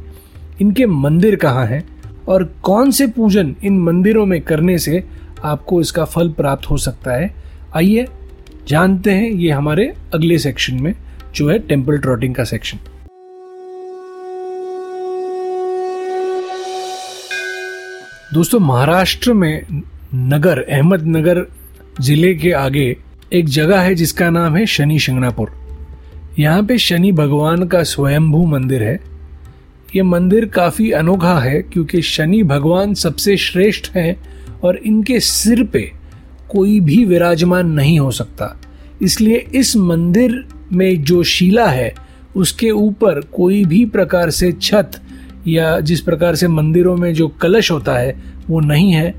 इनके 0.61 0.85
मंदिर 0.85 1.35
कहाँ 1.35 1.65
हैं 1.67 1.83
और 2.27 2.43
कौन 2.63 2.91
से 2.91 3.07
पूजन 3.07 3.55
इन 3.63 3.79
मंदिरों 3.81 4.25
में 4.25 4.39
करने 4.41 4.77
से 4.79 5.03
आपको 5.45 5.81
इसका 5.81 6.05
फल 6.05 6.29
प्राप्त 6.29 6.69
हो 6.69 6.77
सकता 6.77 7.11
है, 7.11 7.33
आइए 7.75 8.07
जानते 8.67 9.11
हैं 9.11 9.29
ये 9.29 9.51
हमारे 9.51 9.93
अगले 10.13 10.37
सेक्शन 10.39 10.81
में, 10.81 10.93
जो 11.35 11.49
है 11.49 11.59
टेंपल 11.59 11.97
ट्रॉटिंग 11.97 12.35
का 12.35 12.43
सेक्शन 12.43 12.79
दोस्तों, 18.33 18.59
महाराष्ट्र 18.59 19.33
में 19.33 19.65
नगर, 20.13 20.61
अहमदनगर 20.61 21.45
ज़िले 22.01 22.33
के 22.35 22.51
आगे 22.51 22.95
एक 23.33 23.47
जगह 23.49 23.79
है 23.81 23.93
जिसका 23.95 24.29
नाम 24.29 24.55
है 24.55 24.65
शनि 24.65 24.97
शिंगणापुर 24.99 25.51
यहाँ 26.39 26.63
पे 26.63 26.77
शनि 26.77 27.11
भगवान 27.11 27.65
का 27.67 27.81
स्वयंभू 27.83 28.45
मंदिर 28.45 28.83
है। 28.83 28.99
ये 29.95 30.01
मंदिर 30.01 30.45
काफ़ी 30.45 30.91
अनोखा 30.91 31.37
है 31.39 31.61
क्योंकि 31.63 32.01
शनि 32.01 32.41
भगवान 32.43 32.93
सबसे 32.93 33.37
श्रेष्ठ 33.37 33.89
हैं 33.95 34.15
और 34.63 34.77
इनके 34.77 35.19
सिर 35.19 35.63
पे 35.63 35.81
कोई 36.49 36.79
भी 36.79 37.03
विराजमान 37.05 37.71
नहीं 37.71 37.99
हो 37.99 38.11
सकता। 38.11 38.53
इसलिए 39.01 39.37
इस 39.55 39.75
मंदिर 39.77 40.43
में 40.73 41.03
जो 41.03 41.23
शिला 41.23 41.67
है, 41.67 41.93
उसके 42.35 42.71
ऊपर 42.71 43.19
कोई 43.33 43.63
भी 43.65 43.83
प्रकार 43.87 44.29
से 44.29 44.51
छत 44.51 45.01
या 45.47 45.79
जिस 45.79 46.01
प्रकार 46.01 46.35
से 46.35 46.47
मंदिरों 46.47 46.95
में 46.95 47.13
जो 47.13 47.27
कलश 47.41 47.71
होता 47.71 47.97
है, 47.97 48.15
वो 48.49 48.59
नहीं 48.59 48.91
है। 48.91 49.13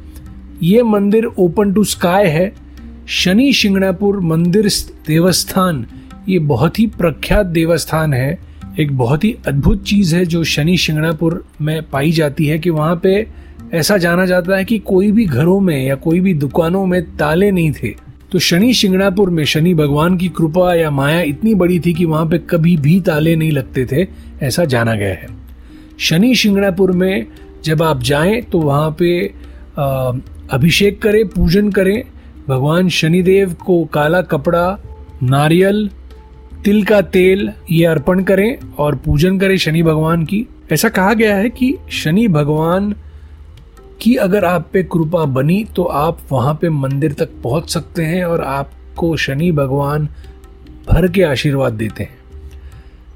ये 0.62 0.82
मंदिर 0.82 1.25
ओपन 1.25 1.73
टू 1.73 1.85
स्काई 1.85 2.28
है। 2.28 2.68
शनि 3.09 3.53
शिंगणापुर 3.53 4.19
मंदिर 4.21 4.67
देवस्थान, 5.07 5.85
ये 6.29 6.38
बहुत 6.38 6.79
ही 6.79 6.87
प्रख्यात 6.87 7.47
देवस्थान 7.47 8.15
है। 8.15 8.38
एक 8.81 8.97
बहुत 8.97 9.23
ही 9.25 9.35
अद्भुत 9.47 9.83
चीज़ 9.85 10.15
है 10.17 10.25
जो 10.25 10.43
शनि 10.45 10.77
शिंगणापुर 10.77 11.45
में 11.61 11.83
पाई 11.83 12.11
जाती 12.11 12.47
है 12.47 12.59
कि 12.59 12.71
वहाँ 12.71 13.00
पे 13.03 13.15
ऐसा 13.73 13.97
जाना 13.97 14.27
जाता 14.27 14.57
है 14.57 14.65
कि 14.65 14.79
कोई 14.79 15.11
भी 15.12 15.25
घरों 15.27 15.59
में 15.61 15.87
या 15.87 15.95
कोई 15.95 16.21
भी 16.21 16.35
दुकानों 16.35 16.85
में 16.87 17.03
ताले 17.17 17.50
नहीं 17.50 17.73
थे। 17.73 17.95
तो 18.33 18.38
शनि 18.38 18.73
शिंगणापुर 18.75 19.31
में 19.31 19.45
शनि 19.45 19.75
भगवान 19.75 20.17
की 20.19 20.29
कृपा 20.29 20.75
या 20.75 20.91
माया 20.91 21.21
इतनी 21.23 21.55
बड़ी 21.55 21.81
थी 21.81 21.95
कि 21.95 22.05
वहाँ 22.05 22.27
पे 22.27 22.38
कभी 22.50 22.77
भी 22.77 23.00
ताले 23.00 23.35
नहीं 23.37 23.53
लगते 23.53 23.87
थे, 23.87 24.07
ऐसा 24.43 24.65
जाना 24.65 24.95
गया 24.95 25.15
है। 25.15 25.29
शनि 25.99 26.35
शिंगणापुर 26.35 26.93
में 26.93 27.27
जब 27.65 27.83
आप 27.83 28.03
जाएँ 28.03 28.41
तो 28.43 28.61
वहाँ 28.61 28.95
पे 28.99 29.11
अभिषेक 30.52 31.02
करें, 31.02 31.26
पूजन 31.28 31.71
करें 31.71 32.02
भगवान 32.49 32.89
शनिदेव 32.89 33.52
को 33.54 33.84
काला 33.84 34.21
कपड़ा, 34.23 34.78
नारियल, 35.23 35.89
तिल 36.65 36.82
का 36.84 37.00
तेल 37.00 37.50
ये 37.71 37.84
अर्पण 37.87 38.23
करें 38.23 38.58
और 38.78 38.95
पूजन 38.97 39.39
करें 39.39 39.56
शनि 39.56 39.82
भगवान 39.82 40.25
की। 40.25 40.47
ऐसा 40.73 40.89
कहा 40.89 41.13
गया 41.15 41.37
है 41.37 41.50
कि 41.50 41.75
शनि 41.93 42.26
भगवान 42.28 42.95
की 44.00 44.15
अगर 44.17 44.45
आप 44.45 44.69
पे 44.73 44.82
कृपा 44.82 45.25
बनी 45.25 45.65
तो 45.76 45.84
आप 45.84 46.19
वहाँ 46.32 46.54
पे 46.54 46.69
मंदिर 46.69 47.13
तक 47.13 47.28
पहुँच 47.45 47.71
सकते 47.71 48.02
हैं 48.02 48.25
और 48.25 48.43
आपको 48.43 49.17
शनि 49.17 49.50
भगवान 49.52 50.08
भर 50.91 51.08
के 51.08 51.23
आशीर्वाद 51.23 51.73
देते 51.73 52.02
हैं। 52.02 52.17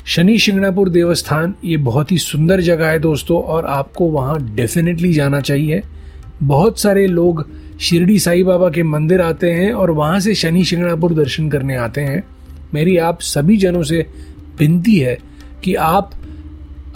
शनि 0.07 0.38
शिंगणापुर 0.38 0.88
देवस्थान 0.88 1.55
ये 1.64 1.77
बहुत 1.77 2.12
ही 2.12 2.18
सुंदर 2.18 2.61
जगह 2.61 2.87
है 2.87 2.99
दोस्तों, 2.99 3.42
और 3.42 3.66
आपको 3.66 4.05
वहाँ 4.05 4.38
डेफिनेटली 4.55 5.12
जाना 5.12 5.40
चाहिए। 5.40 5.83
बहुत 6.42 6.81
सारे 6.81 7.07
लोग 7.07 7.47
शिरडी 7.83 8.18
साई 8.18 8.42
बाबा 8.42 8.68
के 8.71 8.83
मंदिर 8.83 9.21
आते 9.21 9.51
हैं 9.51 9.73
और 9.73 9.90
वहाँ 9.90 10.18
से 10.21 10.35
शनि 10.35 10.64
शिंगणापुर 10.64 11.14
दर्शन 11.14 11.49
करने 11.51 11.77
आते 11.77 12.01
हैं। 12.01 12.23
मेरी 12.75 12.97
आप 12.99 13.21
सभी 13.21 13.57
जनों 13.57 13.83
से 13.83 14.07
विनती 14.59 14.99
है 14.99 15.16
कि 15.64 15.75
आप 15.77 16.11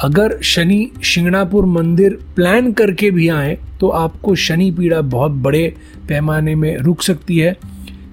अगर 0.01 0.39
शनि 0.45 0.91
शिंगणापुर 1.05 1.67
मंदिर 1.67 2.19
प्लान 2.37 2.73
करके 2.73 3.11
भी 3.11 3.29
आए 3.29 3.57
तो 3.81 3.89
आपको 3.89 4.35
शनि 4.37 4.71
पीड़ा 4.71 5.01
बहुत 5.01 5.33
बड़े 5.33 5.67
पैमाने 6.09 6.55
में 6.55 6.77
रुक 6.77 7.03
सकती 7.03 7.39
है। 7.39 7.57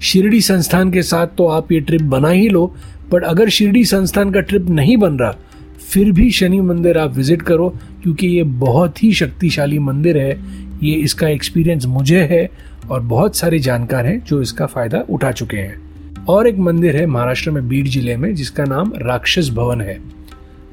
शिरडी 0.02 0.42
संस्थान 0.42 0.92
के 0.92 1.02
साथ 1.04 1.28
तो 1.38 1.48
आप 1.48 1.72
ये 1.72 1.80
ट्रिप 1.82 2.02
बना 2.10 2.30
ही 2.30 2.48
लो 2.50 2.66
बट 3.12 3.24
अगर 3.24 3.50
शिरडी 3.50 3.84
संस्थान 3.86 4.32
का 4.32 4.40
ट्रिप 4.42 4.70
नहीं 4.72 4.98
बन 4.98 5.18
रहा, 5.18 5.36
फिर 5.84 6.12
भी 6.12 6.30
शनि 6.32 6.60
मंदिर 6.62 6.98
आप 6.98 7.16
विज़िट 7.16 7.42
करो, 7.42 7.70
क्योंकि 8.04 8.28
ये 8.28 8.44
बहुत 8.44 9.04
ही 9.04 9.12
शक्तिशाली 9.14 9.80
मंदिर 9.80 10.18
है। 10.18 10.63
ये 10.84 10.94
इसका 10.94 11.28
एक्सपीरियंस 11.28 11.86
मुझे 11.86 12.22
है 12.22 12.50
और 12.92 13.02
बहुत 13.02 13.36
सारे 13.36 13.60
जानकार 13.60 14.06
हैं 14.06 14.24
जो 14.24 14.42
इसका 14.42 14.66
फ़ायदा 14.66 15.04
उठा 15.10 15.32
चुके 15.32 15.58
हैं। 15.58 16.26
और 16.26 16.48
एक 16.48 16.58
मंदिर 16.58 16.96
है 16.96 17.06
महाराष्ट्र 17.06 17.52
में 17.52 17.68
बीड 17.68 17.88
ज़िले 17.88 18.16
में 18.18 18.34
जिसका 18.36 18.64
नाम 18.64 18.92
राक्षस 18.98 19.50
भवन 19.50 19.82
है। 19.82 19.98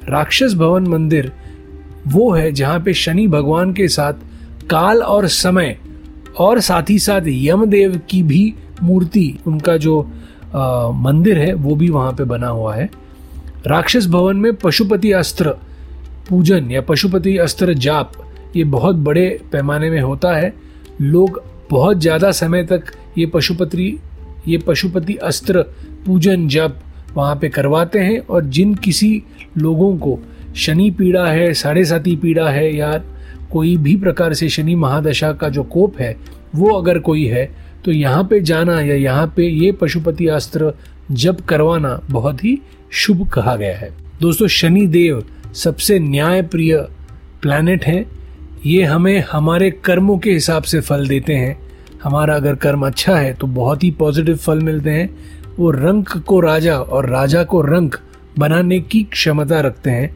राक्षस 0.09 0.53
भवन 0.53 0.87
मंदिर 0.87 1.31
वो 2.07 2.31
है 2.31 2.51
जहाँ 2.51 2.79
पे 2.79 2.93
शनि 2.93 3.27
भगवान 3.27 3.73
के 3.73 3.87
साथ 3.87 4.13
काल 4.69 5.01
और 5.03 5.27
समय 5.27 5.77
और 6.39 6.59
साथ 6.59 6.89
ही 6.89 6.97
साथ 6.99 7.21
यमदेव 7.27 7.99
की 8.09 8.21
भी 8.23 8.53
मूर्ति 8.83 9.37
उनका 9.47 9.77
जो 9.77 10.01
आ, 10.55 10.89
मंदिर 10.91 11.37
है 11.37 11.53
वो 11.53 11.75
भी 11.75 11.89
वहाँ 11.89 12.11
पे 12.13 12.23
बना 12.23 12.47
हुआ 12.47 12.75
है। 12.75 12.89
राक्षस 13.67 14.07
भवन 14.07 14.37
में 14.37 14.53
पशुपति 14.55 15.11
अस्त्र 15.11 15.49
पूजन 16.29 16.71
या 16.71 16.81
पशुपति 16.81 17.35
अस्त्र 17.37 17.73
जाप 17.73 18.11
ये 18.55 18.63
बहुत 18.65 18.95
बड़े 18.97 19.27
पैमाने 19.51 19.89
में 19.89 19.99
होता 20.01 20.35
है। 20.35 20.53
लोग 21.01 21.41
बहुत 21.69 21.97
ज़्यादा 21.97 22.31
समय 22.33 22.63
तक 22.63 22.91
ये 23.17 23.25
पशुपति 23.25 23.97
ये 24.47 24.57
पशुपति 24.57 25.15
अस्त्र 25.23 25.61
पूजन 26.05 26.47
जप 26.47 26.79
वहाँ 27.15 27.35
पे 27.35 27.49
करवाते 27.49 27.99
हैं 27.99 28.19
और 28.19 28.45
जिन 28.45 28.73
किसी 28.75 29.23
लोगों 29.57 29.95
को 29.97 30.19
शनि 30.55 30.89
पीड़ा 30.91 31.25
है, 31.27 31.53
साढ़े 31.53 31.83
साती 31.85 32.15
पीड़ा 32.15 32.49
है 32.49 32.73
या 32.75 32.97
कोई 33.51 33.75
भी 33.77 33.95
प्रकार 33.95 34.33
से 34.33 34.49
शनि 34.49 34.75
महादशा 34.75 35.31
का 35.33 35.49
जो 35.49 35.63
कोप 35.65 35.99
है, 35.99 36.15
वो 36.55 36.69
अगर 36.71 36.99
कोई 36.99 37.25
है 37.25 37.49
तो 37.85 37.91
यहाँ 37.91 38.23
पे 38.23 38.39
जाना 38.41 38.79
या 38.81 38.95
यहाँ 38.95 39.27
पे 39.35 39.47
ये 39.47 39.71
पशुपति 39.71 40.27
अस्त्र 40.29 40.73
जब 41.13 41.41
करवाना 41.41 41.99
बहुत 42.09 42.43
ही 42.43 42.59
शुभ 42.93 43.27
कहा 43.29 43.55
गया 43.55 43.77
है। 43.77 43.89
दोस्तों, 44.21 44.47
शनि 44.47 44.85
देव 44.87 45.23
सबसे 45.55 45.99
न्याय 45.99 46.41
प्रिय 46.43 46.75
प्लैनेट 47.41 47.85
है। 47.85 48.05
ये 48.65 48.83
हमें 48.83 49.23
हमारे 49.31 49.69
कर्मों 49.71 50.17
के 50.17 50.31
हिसाब 50.31 50.63
से 50.63 50.79
फल 50.81 51.07
देते 51.07 51.33
हैं। 51.33 51.57
हमारा 52.03 52.35
अगर 52.35 52.55
कर्म 52.55 52.85
अच्छा 52.87 53.15
है 53.15 53.33
तो 53.33 53.47
बहुत 53.47 53.83
ही 53.83 53.91
पॉजिटिव 53.91 54.35
फल 54.35 54.59
मिलते 54.59 54.89
हैं। 54.89 55.09
वो 55.59 55.71
रंक 55.71 56.17
को 56.17 56.39
राजा 56.39 56.75
और 56.75 57.09
राजा 57.09 57.43
को 57.43 57.61
रंक 57.61 57.97
बनाने 58.39 58.79
की 58.79 59.03
क्षमता 59.03 59.59
रखते 59.59 59.89
हैं। 59.89 60.15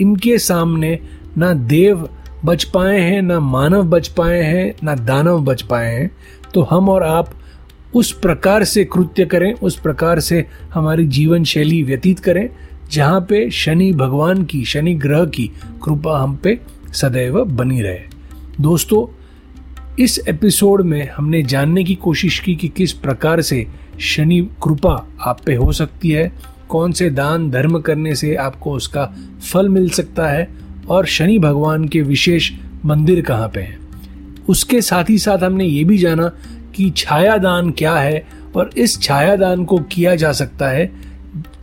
इनके 0.00 0.38
सामने 0.38 0.98
ना 1.38 1.52
देव 1.52 2.08
बच 2.44 2.64
पाए 2.64 3.00
हैं, 3.00 3.22
ना 3.22 3.40
मानव 3.40 3.82
बच 3.82 4.08
पाए 4.08 4.42
हैं, 4.42 4.74
ना 4.84 4.94
दानव 4.94 5.44
बच 5.44 5.62
पाए 5.62 5.94
हैं। 5.94 6.10
तो 6.54 6.62
हम 6.62 6.88
और 6.88 7.02
आप 7.02 7.34
उस 7.94 8.12
प्रकार 8.12 8.64
से 8.64 8.84
कृत्य 8.84 9.24
करें, 9.24 9.52
उस 9.52 9.80
प्रकार 9.80 10.20
से 10.20 10.44
हमारी 10.72 11.06
जीवन 11.06 11.44
शैली 11.44 11.82
व्यतीत 11.82 12.18
करें, 12.18 12.48
जहाँ 12.92 13.20
पे 13.20 13.50
शनि 13.50 13.92
भगवान 13.92 14.44
की, 14.44 14.64
शनि 14.64 14.94
ग्रह 14.94 15.24
की 15.24 15.50
कृपा 15.84 16.18
हम 16.18 16.36
पे 16.36 16.60
सदैव 16.94 17.44
बनी 17.44 17.80
रहे। 17.82 18.00
दोस्तों, 18.60 19.06
इस 19.98 20.18
एपिसोड 20.28 20.82
में 20.82 21.10
हमने 21.10 21.42
जानने 21.42 21.84
की 21.84 21.94
कोशिश 21.94 22.38
की 22.38 22.54
कि 22.54 22.68
किस 22.68 22.92
प्रकार 22.92 23.40
से 23.40 23.66
शनि 24.00 24.40
कृपा 24.64 24.92
आप 25.20 25.40
पे 25.46 25.54
हो 25.54 25.72
सकती 25.72 26.10
है, 26.10 26.32
कौन 26.68 26.92
से 26.92 27.10
दान 27.10 27.50
धर्म 27.50 27.78
करने 27.80 28.14
से 28.14 28.34
आपको 28.34 28.72
उसका 28.72 29.04
फल 29.52 29.68
मिल 29.68 29.88
सकता 29.88 30.28
है, 30.28 30.48
और 30.88 31.06
शनि 31.06 31.38
भगवान 31.38 31.88
के 31.88 32.02
विशेष 32.02 32.50
मंदिर 32.84 33.20
कहाँ 33.20 33.48
पे 33.48 33.60
हैं। 33.60 33.78
उसके 34.48 34.82
साथ 34.82 35.10
ही 35.10 35.18
साथ 35.18 35.38
हमने 35.38 35.64
ये 35.64 35.84
भी 35.84 35.98
जाना 35.98 36.32
कि 36.74 36.90
छाया 36.96 37.36
दान 37.36 37.70
क्या 37.70 37.94
है 37.94 38.26
और 38.56 38.70
इस 38.76 39.00
छाया 39.02 39.36
दान 39.36 39.64
को 39.64 39.78
किया 39.78 40.14
जा 40.14 40.32
सकता 40.32 40.68
है 40.68 40.90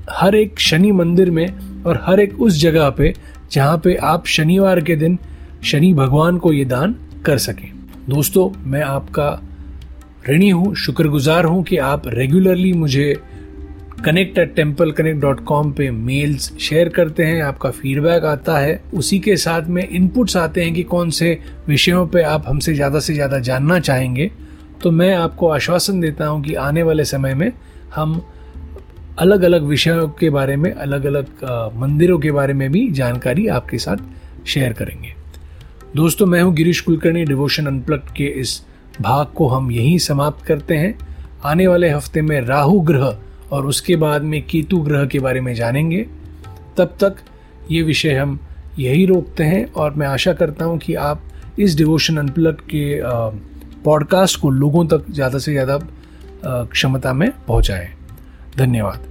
हर 0.09 0.35
एक 0.35 0.59
शनि 0.59 0.91
मंदिर 0.91 1.31
में 1.31 1.47
और 1.83 1.99
हर 2.03 2.19
एक 2.19 2.41
उस 2.41 2.61
जगह 2.61 2.89
पे 2.89 3.13
जहाँ 3.51 3.77
पे 3.77 3.95
आप 3.95 4.25
शनिवार 4.27 4.81
के 4.81 4.95
दिन 4.95 5.17
शनि 5.63 5.93
भगवान 5.93 6.37
को 6.37 6.51
ये 6.53 6.65
दान 6.65 6.95
कर 7.25 7.37
सकें। 7.37 7.69
दोस्तों, 8.09 8.49
मैं 8.63 8.81
आपका 8.81 9.41
ऋणी 10.29 10.49
हूँ, 10.49 10.73
शुक्रगुजार 10.75 11.45
हूँ 11.45 11.63
कि 11.63 11.77
आप 11.77 12.07
रेगुलरली 12.07 12.71
मुझे 12.73 13.13
connect 14.05 14.37
at 14.39 14.55
temple 14.55 14.91
connect 14.91 15.19
dot 15.21 15.43
com 15.45 15.71
पर 15.71 15.91
मेल्स 15.91 16.51
शेयर 16.59 16.89
करते 16.89 17.23
हैं, 17.23 17.41
आपका 17.41 17.69
फीडबैक 17.71 18.23
आता 18.25 18.57
है। 18.57 18.81
उसी 18.93 19.19
के 19.19 19.35
साथ 19.37 19.67
में 19.67 19.87
इनपुट्स 19.87 20.37
आते 20.37 20.63
हैं 20.63 20.73
कि 20.73 20.83
कौन 20.83 21.09
से 21.09 21.37
विषयों 21.67 22.05
पे 22.07 22.21
आप 22.23 22.43
हमसे 22.47 22.73
ज़्यादा 22.73 22.99
से 22.99 23.13
ज़्यादा 23.13 23.39
जानना 23.39 23.79
चाहेंगे। 23.79 24.31
तो 24.83 24.91
मैं 24.91 25.13
आपको 25.15 25.49
आश्वासन 25.49 25.99
देता 26.01 26.27
हूँ 26.27 26.43
कि 26.43 26.53
आने 26.55 26.83
वाले 26.83 27.05
समय 27.05 27.33
में 27.33 27.51
हम 27.95 28.21
अलग 29.21 29.43
अलग 29.43 29.63
विषयों 29.63 30.07
के 30.09 30.29
बारे 30.29 30.55
में 30.55 30.71
अलग 30.71 31.05
अलग 31.05 31.43
मंदिरों 31.77 32.17
के 32.19 32.31
बारे 32.31 32.53
में 32.53 32.71
भी 32.71 32.89
जानकारी 32.91 33.47
आपके 33.47 33.77
साथ 33.77 33.97
शेयर 34.47 34.73
करेंगे। 34.73 35.13
दोस्तों, 35.95 36.25
मैं 36.25 36.41
हूँ 36.41 36.53
गिरीश 36.55 36.79
कुलकर्णी 36.81 37.25
डिवोशन 37.25 37.65
अनप्लग 37.65 38.07
के 38.17 38.25
इस 38.41 38.61
भाग 39.01 39.27
को 39.35 39.47
हम 39.47 39.69
यहीं 39.71 39.97
समाप्त 39.97 40.45
करते 40.45 40.77
हैं। 40.77 40.97
आने 41.45 41.67
वाले 41.67 41.89
हफ़्ते 41.89 42.21
में 42.21 42.39
राहु 42.41 42.79
ग्रह 42.81 43.17
और 43.51 43.65
उसके 43.65 43.95
बाद 43.95 44.23
में 44.23 44.41
केतु 44.47 44.77
ग्रह 44.79 45.05
के 45.05 45.19
बारे 45.19 45.41
में 45.41 45.53
जानेंगे। 45.55 46.01
तब 46.77 46.97
तक 47.03 47.17
ये 47.71 47.81
विषय 47.81 48.13
हम 48.13 48.39
यही 48.79 49.05
रोकते 49.05 49.43
हैं 49.43 49.65
और 49.73 49.93
मैं 49.93 50.07
आशा 50.07 50.33
करता 50.33 50.65
हूँ 50.65 50.77
कि 50.79 50.93
आप 50.95 51.21
इस 51.59 51.77
डिवोशन 51.77 52.17
अनप्लग 52.17 52.61
के 52.73 52.83
पॉडकास्ट 53.83 54.39
को 54.41 54.49
लोगों 54.49 54.85
तक 54.87 55.11
ज़्यादा 55.11 55.39
से 55.39 55.51
ज़्यादा 55.51 55.79
क्षमता 56.45 57.13
में 57.13 57.29
पहुँचाएँ। 57.47 57.89
धन्यवाद। 58.57 59.10